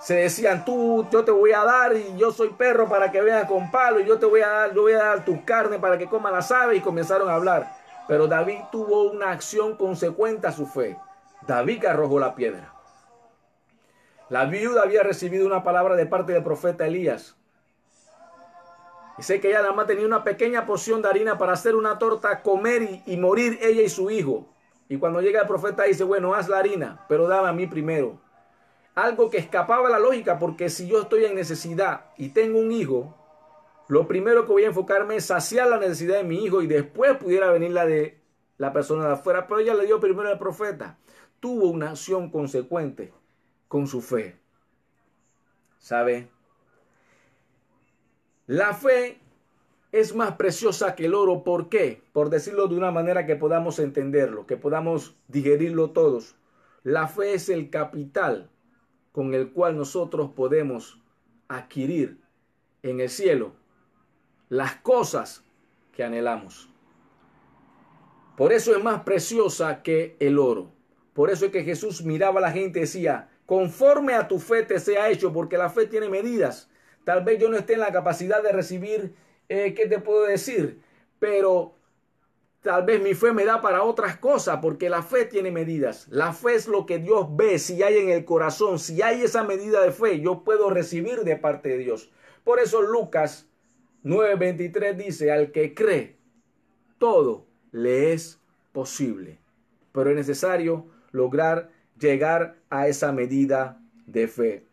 Se 0.00 0.14
decían, 0.14 0.64
tú, 0.64 1.06
yo 1.10 1.24
te 1.24 1.30
voy 1.30 1.52
a 1.52 1.64
dar 1.64 1.94
y 1.96 2.16
yo 2.16 2.30
soy 2.30 2.50
perro 2.50 2.88
para 2.88 3.10
que 3.10 3.20
veas 3.20 3.48
con 3.48 3.70
palo 3.70 3.98
y 4.00 4.06
yo 4.06 4.18
te 4.18 4.26
voy 4.26 4.40
a 4.40 4.48
dar, 4.48 4.74
yo 4.74 4.82
voy 4.82 4.92
a 4.92 4.98
dar 4.98 5.24
tu 5.24 5.44
carne 5.44 5.78
para 5.78 5.98
que 5.98 6.06
coma 6.06 6.30
las 6.30 6.52
aves 6.52 6.78
y 6.78 6.82
comenzaron 6.82 7.28
a 7.28 7.34
hablar. 7.34 7.74
Pero 8.06 8.26
David 8.26 8.60
tuvo 8.70 9.10
una 9.10 9.32
acción 9.32 9.76
consecuente 9.76 10.46
a 10.46 10.52
su 10.52 10.66
fe. 10.66 10.96
David 11.46 11.84
arrojó 11.86 12.18
la 12.18 12.34
piedra. 12.34 12.72
La 14.28 14.44
viuda 14.44 14.82
había 14.82 15.02
recibido 15.02 15.46
una 15.46 15.62
palabra 15.62 15.94
de 15.94 16.06
parte 16.06 16.32
del 16.32 16.42
profeta 16.42 16.86
Elías. 16.86 17.36
Y 19.18 19.22
sé 19.22 19.40
que 19.40 19.48
ella 19.48 19.62
nada 19.62 19.72
más 19.72 19.86
tenía 19.86 20.06
una 20.06 20.24
pequeña 20.24 20.66
porción 20.66 21.00
de 21.00 21.08
harina 21.08 21.38
para 21.38 21.52
hacer 21.52 21.74
una 21.74 21.98
torta, 21.98 22.42
comer 22.42 23.02
y, 23.06 23.16
morir 23.16 23.58
ella 23.62 23.82
y 23.82 23.88
su 23.88 24.10
hijo. 24.10 24.46
Y 24.88 24.98
cuando 24.98 25.20
llega 25.20 25.40
el 25.40 25.48
profeta 25.48 25.84
dice, 25.84 26.04
bueno, 26.04 26.34
haz 26.34 26.48
la 26.48 26.58
harina, 26.58 27.04
pero 27.08 27.26
dame 27.26 27.48
a 27.48 27.52
mí 27.52 27.66
primero. 27.66 28.20
Algo 28.94 29.30
que 29.30 29.38
escapaba 29.38 29.88
a 29.88 29.90
la 29.90 29.98
lógica, 29.98 30.38
porque 30.38 30.68
si 30.68 30.86
yo 30.86 31.02
estoy 31.02 31.24
en 31.24 31.34
necesidad 31.34 32.06
y 32.16 32.30
tengo 32.30 32.58
un 32.58 32.72
hijo, 32.72 33.14
lo 33.88 34.06
primero 34.06 34.44
que 34.44 34.52
voy 34.52 34.64
a 34.64 34.68
enfocarme 34.68 35.16
es 35.16 35.26
saciar 35.26 35.68
la 35.68 35.78
necesidad 35.78 36.16
de 36.16 36.24
mi 36.24 36.44
hijo 36.44 36.62
y 36.62 36.66
después 36.66 37.16
pudiera 37.16 37.50
venir 37.50 37.70
la 37.72 37.86
de 37.86 38.20
la 38.58 38.72
persona 38.72 39.06
de 39.06 39.14
afuera. 39.14 39.46
Pero 39.46 39.60
ella 39.60 39.74
le 39.74 39.86
dio 39.86 40.00
primero 40.00 40.28
al 40.28 40.38
profeta. 40.38 40.98
Tuvo 41.40 41.70
una 41.70 41.90
acción 41.90 42.30
consecuente 42.30 43.12
con 43.68 43.86
su 43.86 44.00
fe. 44.00 44.38
¿Sabe? 45.78 46.28
La 48.46 48.74
fe 48.74 49.18
es 49.92 50.14
más 50.14 50.36
preciosa 50.36 50.94
que 50.94 51.06
el 51.06 51.14
oro. 51.14 51.42
¿Por 51.42 51.68
qué? 51.68 52.02
Por 52.12 52.30
decirlo 52.30 52.68
de 52.68 52.76
una 52.76 52.90
manera 52.90 53.26
que 53.26 53.36
podamos 53.36 53.78
entenderlo, 53.78 54.46
que 54.46 54.56
podamos 54.56 55.16
digerirlo 55.28 55.90
todos. 55.90 56.36
La 56.82 57.08
fe 57.08 57.34
es 57.34 57.48
el 57.48 57.70
capital 57.70 58.48
con 59.12 59.34
el 59.34 59.50
cual 59.50 59.76
nosotros 59.76 60.30
podemos 60.36 61.00
adquirir 61.48 62.20
en 62.82 63.00
el 63.00 63.08
cielo 63.08 63.52
las 64.48 64.76
cosas 64.76 65.42
que 65.92 66.04
anhelamos. 66.04 66.68
Por 68.36 68.52
eso 68.52 68.76
es 68.76 68.84
más 68.84 69.02
preciosa 69.02 69.82
que 69.82 70.16
el 70.20 70.38
oro. 70.38 70.70
Por 71.14 71.30
eso 71.30 71.46
es 71.46 71.52
que 71.52 71.64
Jesús 71.64 72.04
miraba 72.04 72.38
a 72.38 72.42
la 72.42 72.52
gente 72.52 72.78
y 72.78 72.82
decía, 72.82 73.30
conforme 73.46 74.12
a 74.12 74.28
tu 74.28 74.38
fe 74.38 74.62
te 74.62 74.78
sea 74.78 75.08
hecho, 75.08 75.32
porque 75.32 75.56
la 75.56 75.70
fe 75.70 75.86
tiene 75.86 76.10
medidas. 76.10 76.68
Tal 77.06 77.22
vez 77.22 77.38
yo 77.38 77.48
no 77.48 77.56
esté 77.56 77.74
en 77.74 77.80
la 77.80 77.92
capacidad 77.92 78.42
de 78.42 78.50
recibir, 78.50 79.14
eh, 79.48 79.74
¿qué 79.74 79.86
te 79.86 80.00
puedo 80.00 80.24
decir? 80.24 80.80
Pero 81.20 81.76
tal 82.62 82.84
vez 82.84 83.00
mi 83.00 83.14
fe 83.14 83.32
me 83.32 83.44
da 83.44 83.62
para 83.62 83.84
otras 83.84 84.16
cosas, 84.16 84.58
porque 84.60 84.90
la 84.90 85.04
fe 85.04 85.24
tiene 85.24 85.52
medidas. 85.52 86.08
La 86.10 86.32
fe 86.32 86.56
es 86.56 86.66
lo 86.66 86.84
que 86.84 86.98
Dios 86.98 87.28
ve, 87.36 87.60
si 87.60 87.80
hay 87.84 87.98
en 87.98 88.08
el 88.08 88.24
corazón, 88.24 88.80
si 88.80 89.02
hay 89.02 89.22
esa 89.22 89.44
medida 89.44 89.82
de 89.82 89.92
fe, 89.92 90.20
yo 90.20 90.42
puedo 90.42 90.68
recibir 90.68 91.20
de 91.20 91.36
parte 91.36 91.68
de 91.68 91.78
Dios. 91.78 92.10
Por 92.42 92.58
eso 92.58 92.82
Lucas 92.82 93.46
9:23 94.02 94.96
dice, 94.96 95.30
al 95.30 95.52
que 95.52 95.74
cree, 95.74 96.16
todo 96.98 97.46
le 97.70 98.14
es 98.14 98.40
posible. 98.72 99.38
Pero 99.92 100.10
es 100.10 100.16
necesario 100.16 100.86
lograr 101.12 101.70
llegar 102.00 102.56
a 102.68 102.88
esa 102.88 103.12
medida 103.12 103.80
de 104.06 104.26
fe. 104.26 104.65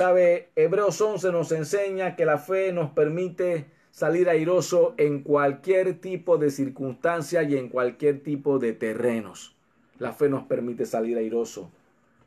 Sabe, 0.00 0.48
Hebreos 0.56 0.98
11 0.98 1.30
nos 1.30 1.52
enseña 1.52 2.16
que 2.16 2.24
la 2.24 2.38
fe 2.38 2.72
nos 2.72 2.92
permite 2.92 3.66
salir 3.90 4.30
airoso 4.30 4.94
en 4.96 5.22
cualquier 5.22 6.00
tipo 6.00 6.38
de 6.38 6.50
circunstancia 6.50 7.42
y 7.42 7.58
en 7.58 7.68
cualquier 7.68 8.22
tipo 8.22 8.58
de 8.58 8.72
terrenos. 8.72 9.54
La 9.98 10.14
fe 10.14 10.30
nos 10.30 10.44
permite 10.44 10.86
salir 10.86 11.18
airoso, 11.18 11.70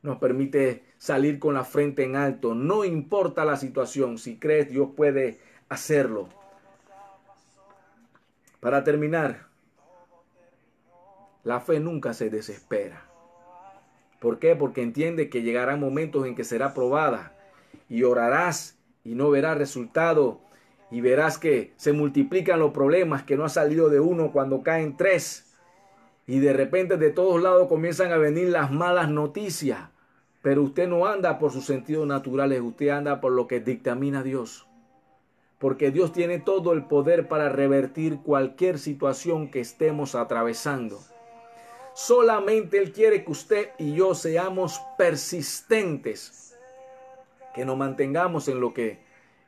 nos 0.04 0.20
permite 0.20 0.84
salir 1.00 1.40
con 1.40 1.56
la 1.56 1.64
frente 1.64 2.04
en 2.04 2.16
alto, 2.16 2.54
no 2.54 2.86
importa 2.86 3.44
la 3.44 3.58
situación, 3.58 4.20
si 4.20 4.38
crees 4.38 4.70
Dios 4.70 4.90
puede 4.96 5.40
hacerlo. 5.68 6.30
Para 8.60 8.84
terminar, 8.84 9.48
la 11.44 11.60
fe 11.60 11.80
nunca 11.80 12.14
se 12.14 12.30
desespera. 12.30 13.04
¿Por 14.20 14.38
qué? 14.38 14.56
Porque 14.56 14.84
entiende 14.84 15.28
que 15.32 15.42
llegarán 15.42 15.80
momentos 15.80 16.28
en 16.28 16.36
que 16.36 16.44
será 16.44 16.76
probada 16.76 17.34
y 17.90 18.04
orarás 18.04 18.78
y 19.04 19.16
no 19.16 19.30
verás 19.30 19.58
resultado 19.58 20.40
y 20.92 21.02
verás 21.02 21.38
que 21.38 21.74
se 21.78 21.94
multiplican 21.94 22.60
los 22.60 22.72
problemas 22.72 23.24
que 23.24 23.36
no 23.36 23.46
ha 23.46 23.50
salido 23.50 23.90
de 23.90 24.00
uno 24.00 24.32
cuando 24.32 24.64
caen 24.64 24.96
tres 24.98 25.54
y 26.28 26.40
de 26.40 26.54
repente 26.54 26.98
de 26.98 27.10
todos 27.10 27.42
lados 27.42 27.68
comienzan 27.68 28.12
a 28.12 28.18
venir 28.18 28.50
las 28.50 28.72
malas 28.72 29.10
noticias. 29.10 29.90
Pero 30.42 30.62
usted 30.64 30.88
no 30.88 31.06
anda 31.06 31.40
por 31.40 31.52
sus 31.52 31.66
sentidos 31.66 32.06
naturales, 32.06 32.62
usted 32.62 32.90
anda 32.90 33.22
por 33.22 33.32
lo 33.32 33.48
que 33.48 33.60
dictamina 33.62 34.24
Dios. 34.24 34.68
porque 35.64 35.92
Dios 35.92 36.12
tiene 36.12 36.40
todo 36.40 36.74
el 36.74 36.84
poder 36.88 37.30
para 37.30 37.48
revertir 37.48 38.18
cualquier 38.18 38.78
situación 38.78 39.50
que 39.50 39.62
estemos 39.62 40.14
atravesando. 40.14 41.00
Solamente 41.94 42.80
Él 42.80 42.92
quiere 42.92 43.24
que 43.24 43.32
usted 43.32 43.70
y 43.80 43.94
yo 43.96 44.14
seamos 44.14 44.82
persistentes, 44.98 46.53
que 47.54 47.66
nos 47.66 47.78
mantengamos 47.78 48.48
en 48.48 48.60
lo 48.60 48.74
que 48.74 49.00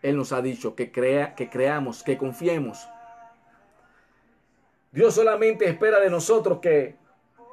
Él 0.02 0.18
nos 0.18 0.32
ha 0.32 0.42
dicho, 0.42 0.76
que, 0.76 0.92
crea, 0.92 1.36
que 1.36 1.50
creamos, 1.50 2.04
que 2.04 2.18
confiemos. 2.18 2.88
Dios 4.92 5.14
solamente 5.14 5.66
espera 5.66 6.00
de 6.00 6.10
nosotros 6.10 6.60
que 6.60 6.96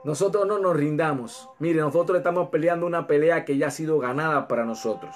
nosotros 0.04 0.46
no 0.46 0.58
nos 0.58 0.76
rindamos. 0.76 1.48
Mire, 1.58 1.80
nosotros 1.80 2.18
estamos 2.18 2.48
peleando 2.50 2.86
una 2.86 3.06
pelea 3.06 3.44
que 3.44 3.56
ya 3.56 3.68
ha 3.68 3.70
sido 3.70 3.98
ganada 3.98 4.48
para 4.48 4.64
nosotros. 4.64 5.14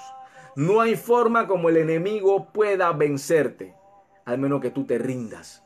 No 0.55 0.81
hay 0.81 0.95
forma 0.95 1.47
como 1.47 1.69
el 1.69 1.77
enemigo 1.77 2.47
pueda 2.51 2.91
vencerte, 2.91 3.75
al 4.25 4.39
menos 4.39 4.61
que 4.61 4.71
tú 4.71 4.85
te 4.85 4.97
rindas. 4.97 5.63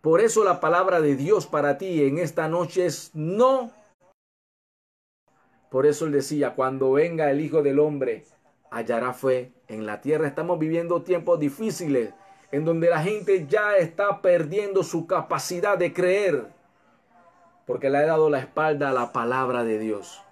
Por 0.00 0.20
eso 0.20 0.44
la 0.44 0.60
palabra 0.60 1.00
de 1.00 1.16
Dios 1.16 1.46
para 1.46 1.78
ti 1.78 2.04
en 2.04 2.18
esta 2.18 2.48
noche 2.48 2.86
es 2.86 3.10
no. 3.12 3.72
Por 5.68 5.84
eso 5.84 6.06
él 6.06 6.12
decía, 6.12 6.54
cuando 6.54 6.92
venga 6.92 7.30
el 7.30 7.40
Hijo 7.40 7.60
del 7.62 7.80
Hombre, 7.80 8.24
hallará 8.76 9.14
fe 9.14 9.52
en 9.68 9.86
la 9.86 10.00
tierra. 10.00 10.26
Estamos 10.26 10.58
viviendo 10.58 11.02
tiempos 11.02 11.38
difíciles 11.38 12.12
en 12.52 12.64
donde 12.64 12.88
la 12.88 13.02
gente 13.02 13.46
ya 13.46 13.76
está 13.76 14.20
perdiendo 14.20 14.82
su 14.82 15.06
capacidad 15.06 15.76
de 15.78 15.92
creer, 15.92 16.46
porque 17.66 17.90
le 17.90 17.98
ha 17.98 18.06
dado 18.06 18.30
la 18.30 18.38
espalda 18.38 18.90
a 18.90 18.92
la 18.92 19.12
palabra 19.12 19.64
de 19.64 19.78
Dios. 19.78 20.22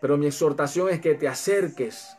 Pero 0.00 0.16
mi 0.16 0.26
exhortación 0.26 0.88
es 0.88 1.00
que 1.00 1.14
te 1.14 1.28
acerques. 1.28 2.16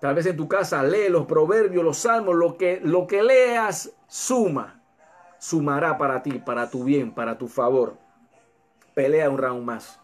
Tal 0.00 0.14
vez 0.14 0.26
en 0.26 0.36
tu 0.36 0.48
casa 0.48 0.82
lee 0.82 1.08
los 1.08 1.26
proverbios, 1.26 1.84
los 1.84 1.98
salmos, 1.98 2.34
lo 2.34 2.56
que, 2.56 2.80
lo 2.82 3.06
que 3.06 3.22
leas 3.22 3.92
suma. 4.08 4.82
Sumará 5.38 5.96
para 5.96 6.22
ti, 6.22 6.32
para 6.32 6.68
tu 6.68 6.82
bien, 6.82 7.14
para 7.14 7.38
tu 7.38 7.46
favor. 7.46 7.96
Pelea 8.94 9.30
un 9.30 9.38
round 9.38 9.64
más. 9.64 10.00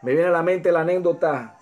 Me 0.00 0.12
viene 0.12 0.28
a 0.28 0.32
la 0.32 0.42
mente 0.42 0.72
la 0.72 0.80
anécdota 0.80 1.56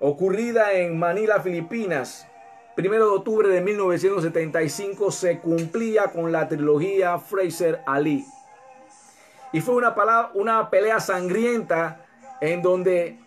ocurrida 0.00 0.72
en 0.72 0.98
Manila, 0.98 1.40
Filipinas. 1.40 2.26
Primero 2.74 3.10
de 3.10 3.16
octubre 3.16 3.48
de 3.48 3.60
1975 3.60 5.12
se 5.12 5.38
cumplía 5.38 6.08
con 6.08 6.32
la 6.32 6.48
trilogía 6.48 7.18
Fraser 7.18 7.82
Ali. 7.86 8.24
Y 9.52 9.60
fue 9.60 9.74
una, 9.74 9.94
una 10.34 10.70
pelea 10.70 11.00
sangrienta 11.00 12.06
en 12.40 12.62
donde 12.62 13.18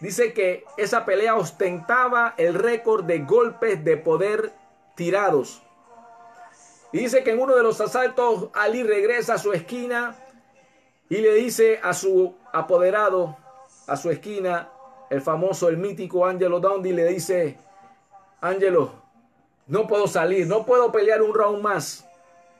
dice 0.00 0.34
que 0.34 0.64
esa 0.76 1.06
pelea 1.06 1.36
ostentaba 1.36 2.34
el 2.36 2.54
récord 2.54 3.04
de 3.04 3.20
golpes 3.20 3.82
de 3.84 3.96
poder 3.96 4.52
tirados. 4.94 5.62
Y 6.92 6.98
dice 6.98 7.24
que 7.24 7.30
en 7.30 7.40
uno 7.40 7.56
de 7.56 7.62
los 7.62 7.80
asaltos 7.80 8.50
Ali 8.52 8.82
regresa 8.82 9.34
a 9.34 9.38
su 9.38 9.52
esquina 9.52 10.16
y 11.08 11.16
le 11.16 11.34
dice 11.34 11.80
a 11.82 11.94
su 11.94 12.36
apoderado, 12.52 13.36
a 13.86 13.96
su 13.96 14.10
esquina, 14.10 14.70
el 15.10 15.22
famoso, 15.22 15.68
el 15.68 15.76
mítico 15.76 16.26
Angelo 16.26 16.60
Dundee, 16.60 16.92
le 16.92 17.06
dice, 17.06 17.56
Angelo, 18.40 18.92
no 19.66 19.86
puedo 19.86 20.06
salir, 20.06 20.46
no 20.46 20.64
puedo 20.64 20.92
pelear 20.92 21.22
un 21.22 21.34
round 21.34 21.62
más. 21.62 22.08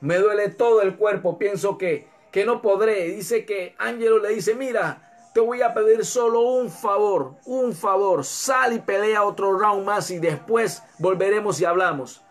Me 0.01 0.19
duele 0.19 0.49
todo 0.49 0.83
el 0.83 0.97
cuerpo, 0.97 1.39
pienso 1.39 1.79
que 1.79 2.13
que 2.35 2.45
no 2.45 2.61
podré. 2.61 3.13
Dice 3.13 3.47
que 3.47 3.77
Ángelo 3.79 4.19
le 4.19 4.31
dice, 4.31 4.57
mira, 4.57 5.31
te 5.33 5.39
voy 5.39 5.63
a 5.63 5.73
pedir 5.73 6.05
solo 6.05 6.41
un 6.41 6.69
favor, 6.69 7.37
un 7.47 7.73
favor, 7.73 8.25
sal 8.25 8.73
y 8.73 8.81
pelea 8.81 9.23
otro 9.23 9.57
round 9.57 9.87
más 9.87 10.11
y 10.11 10.19
después 10.19 10.83
volveremos 10.99 11.61
y 11.61 11.65
hablamos. 11.65 12.23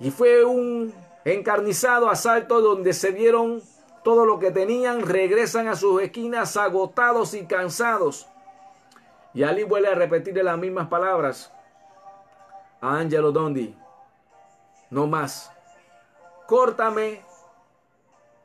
Y 0.00 0.10
fue 0.10 0.44
un 0.44 0.92
encarnizado 1.24 2.10
asalto 2.10 2.60
donde 2.60 2.92
se 2.92 3.12
dieron 3.12 3.62
todo 4.02 4.26
lo 4.26 4.40
que 4.40 4.50
tenían, 4.50 5.02
regresan 5.02 5.68
a 5.68 5.76
sus 5.76 6.02
esquinas 6.02 6.56
agotados 6.56 7.34
y 7.34 7.46
cansados. 7.46 8.26
Y 9.34 9.42
Ali 9.42 9.64
vuelve 9.64 9.88
a 9.88 9.94
repetirle 9.94 10.44
las 10.44 10.56
mismas 10.56 10.86
palabras 10.86 11.52
a 12.80 12.98
Angelo 12.98 13.32
Dondi. 13.32 13.76
No 14.90 15.08
más. 15.08 15.50
Córtame 16.46 17.22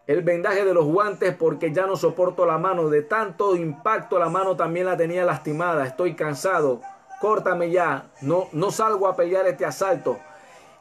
el 0.07 0.23
vendaje 0.23 0.65
de 0.65 0.73
los 0.73 0.85
guantes 0.85 1.35
porque 1.35 1.71
ya 1.71 1.85
no 1.85 1.95
soporto 1.95 2.47
la 2.47 2.57
mano. 2.57 2.89
De 2.89 3.03
tanto 3.03 3.55
impacto 3.55 4.17
la 4.17 4.29
mano 4.29 4.55
también 4.55 4.87
la 4.87 4.97
tenía 4.97 5.23
lastimada. 5.25 5.85
Estoy 5.85 6.15
cansado. 6.15 6.81
Córtame 7.21 7.69
ya. 7.69 8.09
No, 8.21 8.47
no 8.51 8.71
salgo 8.71 9.07
a 9.07 9.15
pelear 9.15 9.45
este 9.45 9.65
asalto. 9.65 10.17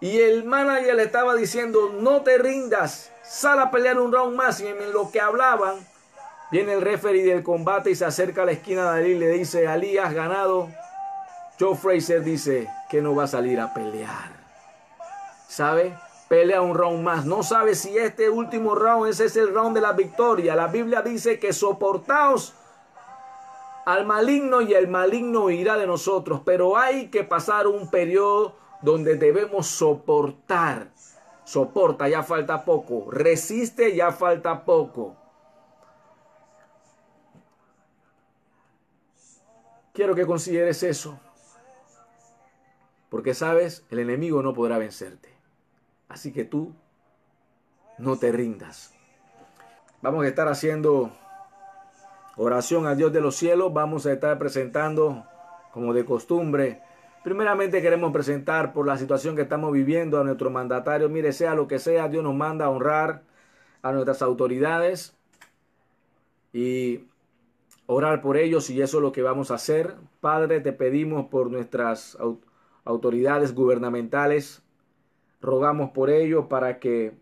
Y 0.01 0.21
el 0.21 0.45
manager 0.45 0.95
le 0.95 1.03
estaba 1.03 1.35
diciendo, 1.35 1.93
no 2.01 2.23
te 2.23 2.39
rindas. 2.39 3.13
Sal 3.23 3.59
a 3.59 3.71
pelear 3.71 3.99
un 3.99 4.13
round 4.13 4.35
más. 4.35 4.61
Y 4.61 4.67
en 4.69 4.93
lo 4.93 5.11
que 5.11 5.21
hablaban, 5.21 5.75
viene 6.51 6.75
el 6.75 6.83
referee 6.83 7.25
del 7.25 7.43
combate 7.43 7.91
y 7.91 7.95
se 7.95 8.05
acerca 8.05 8.43
a 8.43 8.47
la 8.47 8.53
esquina 8.53 8.93
de 8.93 8.99
Ali 8.99 9.11
y 9.13 9.19
le 9.19 9.29
dice, 9.31 9.67
Ali, 9.67 9.99
has 9.99 10.15
ganado. 10.15 10.69
Joe 11.59 11.77
Fraser 11.77 12.23
dice 12.23 12.69
que 12.89 13.03
no 13.03 13.15
va 13.15 13.25
a 13.25 13.29
salir 13.29 13.61
a 13.61 13.75
pelear. 13.75 14.31
¿Sabe? 15.49 15.95
pelea 16.29 16.61
un 16.61 16.75
round 16.75 17.03
más. 17.03 17.25
No 17.25 17.43
sabe 17.43 17.75
si 17.75 17.97
este 17.97 18.29
último 18.31 18.75
round 18.75 19.09
es 19.09 19.37
el 19.37 19.53
round 19.53 19.75
de 19.75 19.81
la 19.81 19.93
victoria. 19.93 20.55
La 20.55 20.69
Biblia 20.69 21.03
dice 21.03 21.39
que 21.39 21.53
soportaos 21.53 22.55
al 23.87 24.07
maligno 24.07 24.61
y 24.61 24.75
el 24.75 24.87
maligno 24.87 25.51
irá 25.51 25.77
de 25.79 25.87
nosotros. 25.87 26.43
Pero 26.45 26.77
hay 26.77 27.09
que 27.09 27.25
pasar 27.25 27.67
un 27.67 27.91
periodo 27.91 28.55
donde 28.83 29.17
debemos 29.17 29.67
soportar. 29.67 30.89
Soporta, 31.45 32.09
ya 32.09 32.23
falta 32.23 32.65
poco. 32.65 33.11
Resiste, 33.11 33.97
ya 33.97 34.13
falta 34.13 34.65
poco. 34.65 35.17
Quiero 39.99 40.15
que 40.15 40.27
consideres 40.27 40.85
eso. 40.85 41.19
Porque 43.09 43.35
sabes, 43.35 43.85
el 43.91 43.99
enemigo 43.99 44.45
no 44.45 44.55
podrá 44.55 44.79
vencerte. 44.79 45.29
Así 46.09 46.33
que 46.33 46.45
tú 46.45 46.73
no 47.99 48.17
te 48.17 48.31
rindas. 48.31 48.95
Vamos 50.01 50.25
a 50.25 50.29
estar 50.29 50.47
haciendo 50.47 51.11
oración 52.37 52.87
a 52.87 52.95
Dios 52.95 53.13
de 53.13 53.21
los 53.21 53.35
cielos. 53.35 53.73
Vamos 53.73 54.07
a 54.07 54.13
estar 54.13 54.39
presentando, 54.39 55.27
como 55.73 55.93
de 55.93 56.05
costumbre, 56.05 56.81
primeramente 57.25 57.83
queremos 57.83 58.13
presentar 58.13 58.73
por 58.73 58.87
la 58.87 58.99
situación 58.99 59.35
que 59.35 59.43
estamos 59.43 59.73
viviendo 59.73 60.21
a 60.21 60.23
nuestro 60.23 60.49
mandatario. 60.49 61.09
Mire, 61.09 61.33
sea 61.33 61.57
lo 61.57 61.67
que 61.67 61.81
sea, 61.81 62.07
Dios 62.07 62.23
nos 62.23 62.37
manda 62.37 62.67
a 62.67 62.71
honrar 62.71 63.25
a 63.83 63.91
nuestras 63.91 64.23
autoridades 64.23 65.17
y 66.53 67.09
orar 67.89 68.23
por 68.23 68.37
ellos 68.37 68.71
y 68.71 68.81
eso 68.81 68.99
es 68.99 69.03
lo 69.03 69.11
que 69.11 69.23
vamos 69.23 69.51
a 69.51 69.57
hacer. 69.57 69.97
Padre, 70.21 70.61
te 70.61 70.73
pedimos 70.73 71.27
por 71.27 71.51
nuestras 71.51 72.17
autoridades 72.85 73.53
gubernamentales 73.53 74.63
Rogamos 75.41 75.91
por 75.91 76.11
ello 76.11 76.49
para 76.49 76.81
que, 76.81 77.13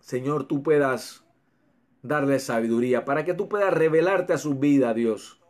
Señor, 0.00 0.44
tú 0.44 0.62
puedas 0.62 1.24
darle 2.02 2.38
sabiduría, 2.38 3.04
para 3.04 3.24
que 3.24 3.34
tú 3.34 3.48
puedas 3.48 3.72
revelarte 3.72 4.32
a 4.32 4.38
su 4.38 4.54
vida, 4.54 4.94
Dios. 4.94 5.40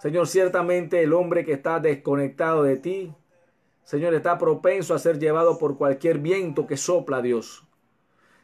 Señor, 0.00 0.26
ciertamente 0.26 1.02
el 1.02 1.12
hombre 1.12 1.44
que 1.44 1.52
está 1.52 1.78
desconectado 1.78 2.64
de 2.64 2.76
ti, 2.76 3.14
Señor, 3.84 4.14
está 4.14 4.36
propenso 4.38 4.94
a 4.94 4.98
ser 4.98 5.18
llevado 5.18 5.58
por 5.58 5.78
cualquier 5.78 6.18
viento 6.18 6.66
que 6.66 6.76
sopla, 6.76 7.22
Dios. 7.22 7.64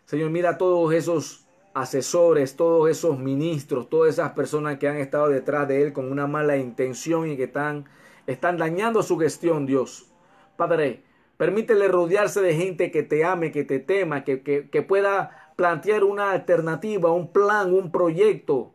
Señor, 0.04 0.30
mira 0.30 0.56
todos 0.56 0.92
esos 0.94 1.48
asesores, 1.74 2.56
todos 2.56 2.90
esos 2.90 3.18
ministros, 3.18 3.88
todas 3.88 4.14
esas 4.14 4.32
personas 4.32 4.78
que 4.78 4.88
han 4.88 4.96
estado 4.96 5.28
detrás 5.28 5.68
de 5.68 5.82
él 5.82 5.92
con 5.92 6.10
una 6.10 6.26
mala 6.26 6.56
intención 6.56 7.30
y 7.30 7.36
que 7.36 7.44
están, 7.44 7.86
están 8.26 8.56
dañando 8.56 9.02
su 9.02 9.18
gestión, 9.18 9.66
Dios. 9.66 10.06
Padre, 10.56 11.04
Permítele 11.40 11.88
rodearse 11.88 12.42
de 12.42 12.54
gente 12.54 12.90
que 12.90 13.02
te 13.02 13.24
ame, 13.24 13.50
que 13.50 13.64
te 13.64 13.78
tema, 13.78 14.24
que, 14.24 14.42
que, 14.42 14.82
pueda 14.82 15.54
plantear 15.56 16.04
una 16.04 16.32
alternativa, 16.32 17.12
un 17.12 17.32
plan, 17.32 17.72
un 17.72 17.90
proyecto 17.90 18.74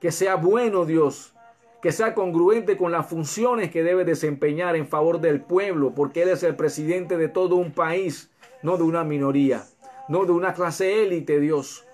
que 0.00 0.12
sea 0.12 0.36
bueno, 0.36 0.84
Dios, 0.84 1.34
que 1.82 1.90
sea 1.90 2.14
congruente 2.14 2.76
con 2.76 2.92
las 2.92 3.08
funciones 3.08 3.72
que 3.72 3.82
debe 3.82 4.04
desempeñar 4.04 4.76
en 4.76 4.86
favor 4.86 5.20
del 5.20 5.40
pueblo, 5.40 5.92
porque 5.96 6.22
Él 6.22 6.28
es 6.28 6.44
el 6.44 6.54
presidente 6.54 7.16
de 7.16 7.26
todo 7.26 7.56
un 7.56 7.72
país, 7.72 8.30
no 8.62 8.76
de 8.76 8.84
una 8.84 9.02
minoría, 9.02 9.64
no 10.08 10.24
de 10.24 10.30
una 10.30 10.54
clase 10.54 11.02
élite, 11.02 11.40
Dios. 11.40 11.84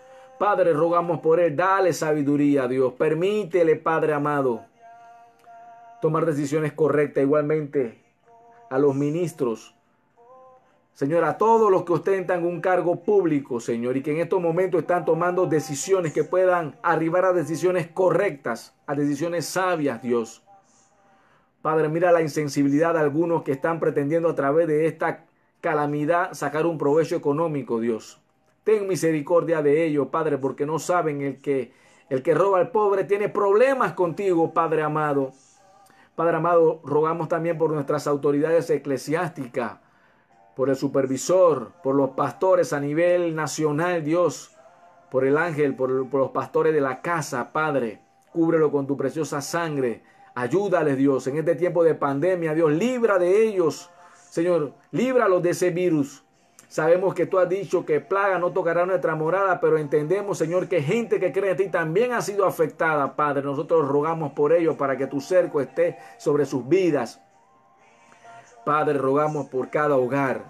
Padre, 0.41 0.73
rogamos 0.73 1.21
por 1.21 1.39
Él, 1.39 1.55
dale 1.55 1.93
sabiduría, 1.93 2.67
Dios. 2.67 2.95
Permítele, 2.95 3.77
Padre 3.77 4.15
amado, 4.15 4.65
tomar 6.01 6.25
decisiones 6.25 6.73
correctas 6.73 7.23
igualmente 7.23 8.03
a 8.71 8.79
los 8.79 8.95
ministros 8.95 9.75
Señor, 11.01 11.25
a 11.25 11.39
todos 11.39 11.71
los 11.71 11.85
que 11.85 11.95
ostentan 11.95 12.45
un 12.45 12.61
cargo 12.61 13.03
público, 13.03 13.59
Señor, 13.59 13.97
y 13.97 14.03
que 14.03 14.13
en 14.13 14.19
estos 14.19 14.39
momentos 14.39 14.83
están 14.83 15.07
tomando 15.07 15.47
decisiones 15.47 16.13
que 16.13 16.25
puedan 16.25 16.77
arribar 16.83 17.25
a 17.25 17.33
decisiones 17.33 17.89
correctas, 17.89 18.75
a 18.87 18.95
decisiones 18.95 19.47
sabias, 19.47 20.03
Dios. 20.03 20.45
Padre, 21.63 21.89
mira 21.89 22.13
la 22.13 22.21
insensibilidad 22.21 22.93
de 22.93 23.01
algunos 23.01 23.45
que 23.45 23.53
están 23.53 23.81
pretendiendo 23.81 24.29
a 24.29 24.35
través 24.35 24.67
de 24.67 24.87
esta 24.87 25.25
calamidad 25.63 26.35
sacar 26.35 26.67
un 26.67 26.77
provecho 26.77 27.17
económico, 27.17 27.81
Dios. 27.81 28.20
Ten 28.71 28.87
misericordia 28.87 29.63
de 29.63 29.85
ellos, 29.85 30.07
Padre, 30.13 30.39
porque 30.39 30.65
no 30.65 30.79
saben 30.79 31.23
el 31.23 31.41
que 31.43 31.73
el 32.09 32.23
que 32.23 32.35
roba 32.35 32.61
al 32.61 32.71
pobre 32.71 33.03
tiene 33.03 33.29
problemas 33.29 33.95
contigo, 33.95 34.55
Padre 34.55 34.85
amado. 34.85 35.33
Padre 36.15 36.37
amado, 36.37 36.81
rogamos 36.85 37.27
también 37.27 37.59
por 37.59 37.73
nuestras 37.73 38.07
autoridades 38.07 38.71
eclesiásticas, 38.71 39.81
por 40.55 40.71
el 40.71 40.77
supervisor, 40.77 41.73
por 41.83 41.97
los 41.97 42.11
pastores 42.11 42.73
a 42.73 42.79
nivel 42.79 43.35
nacional, 43.35 44.05
Dios, 44.05 44.57
por 45.11 45.25
el 45.25 45.37
ángel, 45.37 45.75
por, 45.75 45.91
los 45.91 46.31
pastores 46.31 46.73
de 46.73 46.81
la 46.81 47.03
casa, 47.03 47.53
Padre. 47.53 48.01
Cúbrelo 48.33 48.71
con 48.71 48.87
tu 48.87 48.97
preciosa 48.97 49.41
sangre. 49.41 50.05
Ayúdales, 50.37 50.97
Dios, 50.97 51.27
en 51.27 51.39
este 51.39 51.57
tiempo 51.57 51.83
de 51.83 51.97
pandemia, 51.97 52.55
Dios, 52.55 52.71
libra 52.71 53.19
de 53.19 53.49
ellos. 53.49 53.91
Señor, 54.15 54.75
líbralos 54.93 55.43
de 55.43 55.51
ese 55.51 55.71
virus. 55.71 56.23
Sabemos 56.71 57.17
que 57.17 57.27
tú 57.27 57.41
has 57.41 57.49
dicho 57.49 57.85
que 57.85 57.99
plaga 57.99 58.39
no 58.39 58.53
tocará 58.53 58.87
nuestra 58.87 59.17
morada, 59.17 59.59
pero 59.61 59.77
entendemos, 59.77 60.39
Señor, 60.39 60.69
que 60.69 60.81
gente 60.81 61.19
que 61.19 61.33
cree 61.33 61.51
en 61.51 61.57
ti 61.57 61.67
también 61.69 62.13
ha 62.13 62.23
sido 62.23 62.47
afectada, 62.47 63.17
Padre. 63.17 63.43
Nosotros 63.43 63.89
rogamos 63.89 64.35
por 64.35 64.53
ellos 64.53 64.77
para 64.77 64.97
que 64.97 65.09
tu 65.09 65.21
cerco 65.21 65.61
esté 65.61 65.99
sobre 66.17 66.47
sus 66.47 66.69
vidas. 66.69 67.21
Padre, 68.65 68.99
rogamos 68.99 69.49
por 69.49 69.69
cada 69.69 69.97
hogar. 69.97 70.45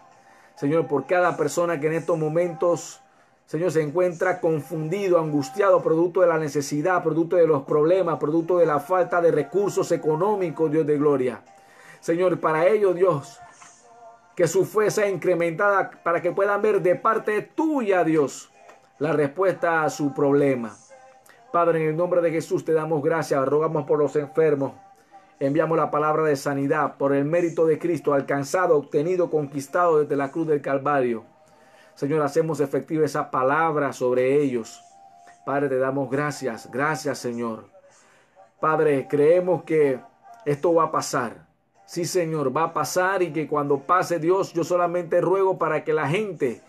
Señor, 0.57 0.89
por 0.89 1.07
cada 1.07 1.39
persona 1.39 1.81
que 1.81 1.87
en 1.87 1.95
estos 1.95 2.19
momentos, 2.19 3.01
Señor, 3.47 3.73
se 3.73 3.81
encuentra 3.81 4.43
confundido, 4.43 5.19
angustiado, 5.19 5.83
producto 5.83 6.21
de 6.21 6.27
la 6.27 6.37
necesidad, 6.37 7.03
producto 7.03 7.37
de 7.37 7.47
los 7.47 7.63
problemas, 7.63 8.19
producto 8.19 8.59
de 8.59 8.67
la 8.67 8.79
falta 8.79 9.23
de 9.23 9.31
recursos 9.31 9.91
económicos, 9.91 10.71
Dios 10.71 10.87
de 10.87 10.99
gloria. 10.99 11.41
Señor, 12.01 12.39
para 12.41 12.67
ellos, 12.67 12.95
Dios, 12.95 13.41
que 14.35 14.47
su 14.47 14.65
fe 14.65 14.91
sea 14.91 15.09
incrementada 15.09 15.91
para 16.03 16.21
que 16.21 16.33
puedan 16.33 16.63
ver 16.63 16.81
de 16.81 16.97
parte 16.97 17.43
tuya, 17.43 18.05
Dios, 18.05 18.53
la 18.99 19.13
respuesta 19.13 19.83
a 19.83 19.91
su 19.91 20.15
problema. 20.15 20.77
Padre, 21.53 21.83
en 21.83 21.89
el 21.89 21.97
nombre 21.97 22.21
de 22.21 22.31
Jesús 22.31 22.65
te 22.65 22.73
damos 22.73 23.03
gracias, 23.03 23.45
rogamos 23.45 23.85
por 23.85 23.99
los 23.99 24.15
enfermos. 24.17 24.73
Enviamos 25.41 25.77
la 25.77 25.91
palabra 25.91 26.23
de 26.25 26.37
sanidad 26.37 26.97
por 26.97 27.15
el 27.15 27.25
mérito 27.25 27.67
de 27.67 27.79
Cristo 27.79 28.13
alcanzado, 28.13 28.77
obtenido, 28.77 29.31
conquistado 29.31 30.01
desde 30.01 30.17
la 30.17 30.31
cruz 30.31 30.47
del 30.47 30.61
Calvario. 30.61 31.25
Señor, 31.95 32.23
hacemos 32.23 32.61
efectiva 32.61 33.05
esa 33.05 33.31
palabra 33.31 33.93
sobre 33.93 34.41
ellos. 34.41 34.85
Padre, 35.45 35.69
te 35.69 35.79
damos 35.79 36.11
gracias, 36.11 36.71
gracias 36.71 37.19
Señor. 37.19 37.69
Padre, 38.61 39.09
creemos 39.09 39.65
que 39.65 39.99
esto 40.45 40.75
va 40.75 40.85
a 40.85 40.93
pasar. 40.93 41.50
Sí, 41.91 42.05
Señor, 42.05 42.57
va 42.57 42.63
a 42.67 42.73
pasar 42.73 43.21
y 43.21 43.33
que 43.33 43.49
cuando 43.49 43.81
pase 43.81 44.21
Dios, 44.21 44.53
yo 44.53 44.63
solamente 44.63 45.21
ruego 45.21 45.59
para 45.59 45.83
que 45.83 45.93
la 45.93 46.09
gente, 46.09 46.61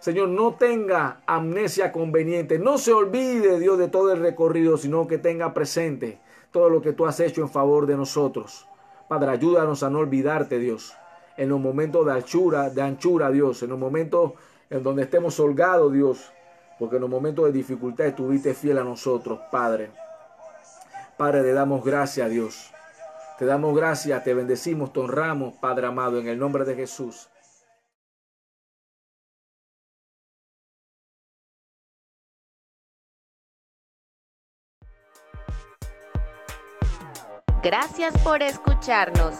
Señor, 0.00 0.28
no 0.28 0.52
tenga 0.56 1.22
amnesia 1.24 1.92
conveniente, 1.92 2.58
no 2.58 2.76
se 2.76 2.92
olvide, 2.92 3.58
Dios, 3.58 3.78
de 3.78 3.88
todo 3.88 4.12
el 4.12 4.20
recorrido, 4.20 4.76
sino 4.76 5.06
que 5.06 5.16
tenga 5.16 5.54
presente 5.54 6.18
todo 6.50 6.68
lo 6.68 6.82
que 6.82 6.92
tú 6.92 7.06
has 7.06 7.18
hecho 7.20 7.40
en 7.40 7.48
favor 7.48 7.86
de 7.86 7.96
nosotros. 7.96 8.68
Padre, 9.08 9.30
ayúdanos 9.30 9.82
a 9.82 9.88
no 9.88 10.00
olvidarte, 10.00 10.58
Dios, 10.58 10.94
en 11.38 11.48
los 11.48 11.58
momentos 11.58 12.04
de 12.04 12.12
anchura, 12.12 12.68
de 12.68 12.82
anchura, 12.82 13.30
Dios, 13.30 13.62
en 13.62 13.70
los 13.70 13.78
momentos 13.78 14.32
en 14.68 14.82
donde 14.82 15.04
estemos 15.04 15.40
holgados, 15.40 15.90
Dios, 15.90 16.34
porque 16.78 16.96
en 16.96 17.00
los 17.00 17.10
momentos 17.10 17.46
de 17.46 17.52
dificultad 17.52 18.08
estuviste 18.08 18.52
fiel 18.52 18.76
a 18.76 18.84
nosotros, 18.84 19.40
Padre. 19.50 19.88
Padre, 21.16 21.44
le 21.44 21.54
damos 21.54 21.82
gracias 21.82 22.26
a 22.26 22.28
Dios. 22.28 22.75
Te 23.38 23.44
damos 23.44 23.76
gracias, 23.76 24.24
te 24.24 24.32
bendecimos, 24.32 24.94
te 24.94 25.00
honramos, 25.00 25.54
Padre 25.60 25.86
amado, 25.86 26.18
en 26.18 26.26
el 26.26 26.38
nombre 26.38 26.64
de 26.64 26.74
Jesús. 26.74 27.28
Gracias 37.62 38.16
por 38.22 38.42
escucharnos. 38.42 39.34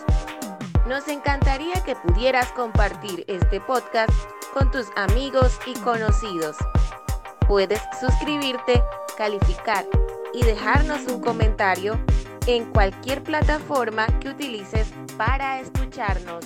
Nos 0.86 1.08
encantaría 1.08 1.82
que 1.84 1.96
pudieras 1.96 2.52
compartir 2.52 3.24
este 3.28 3.60
podcast 3.60 4.10
con 4.52 4.70
tus 4.70 4.88
amigos 4.96 5.58
y 5.64 5.74
conocidos. 5.80 6.56
Puedes 7.48 7.80
suscribirte, 7.98 8.82
calificar 9.16 9.86
y 10.34 10.42
dejarnos 10.42 11.06
un 11.06 11.20
comentario 11.22 11.98
en 12.46 12.64
cualquier 12.66 13.22
plataforma 13.22 14.06
que 14.20 14.28
utilices 14.30 14.92
para 15.16 15.60
escucharnos. 15.60 16.44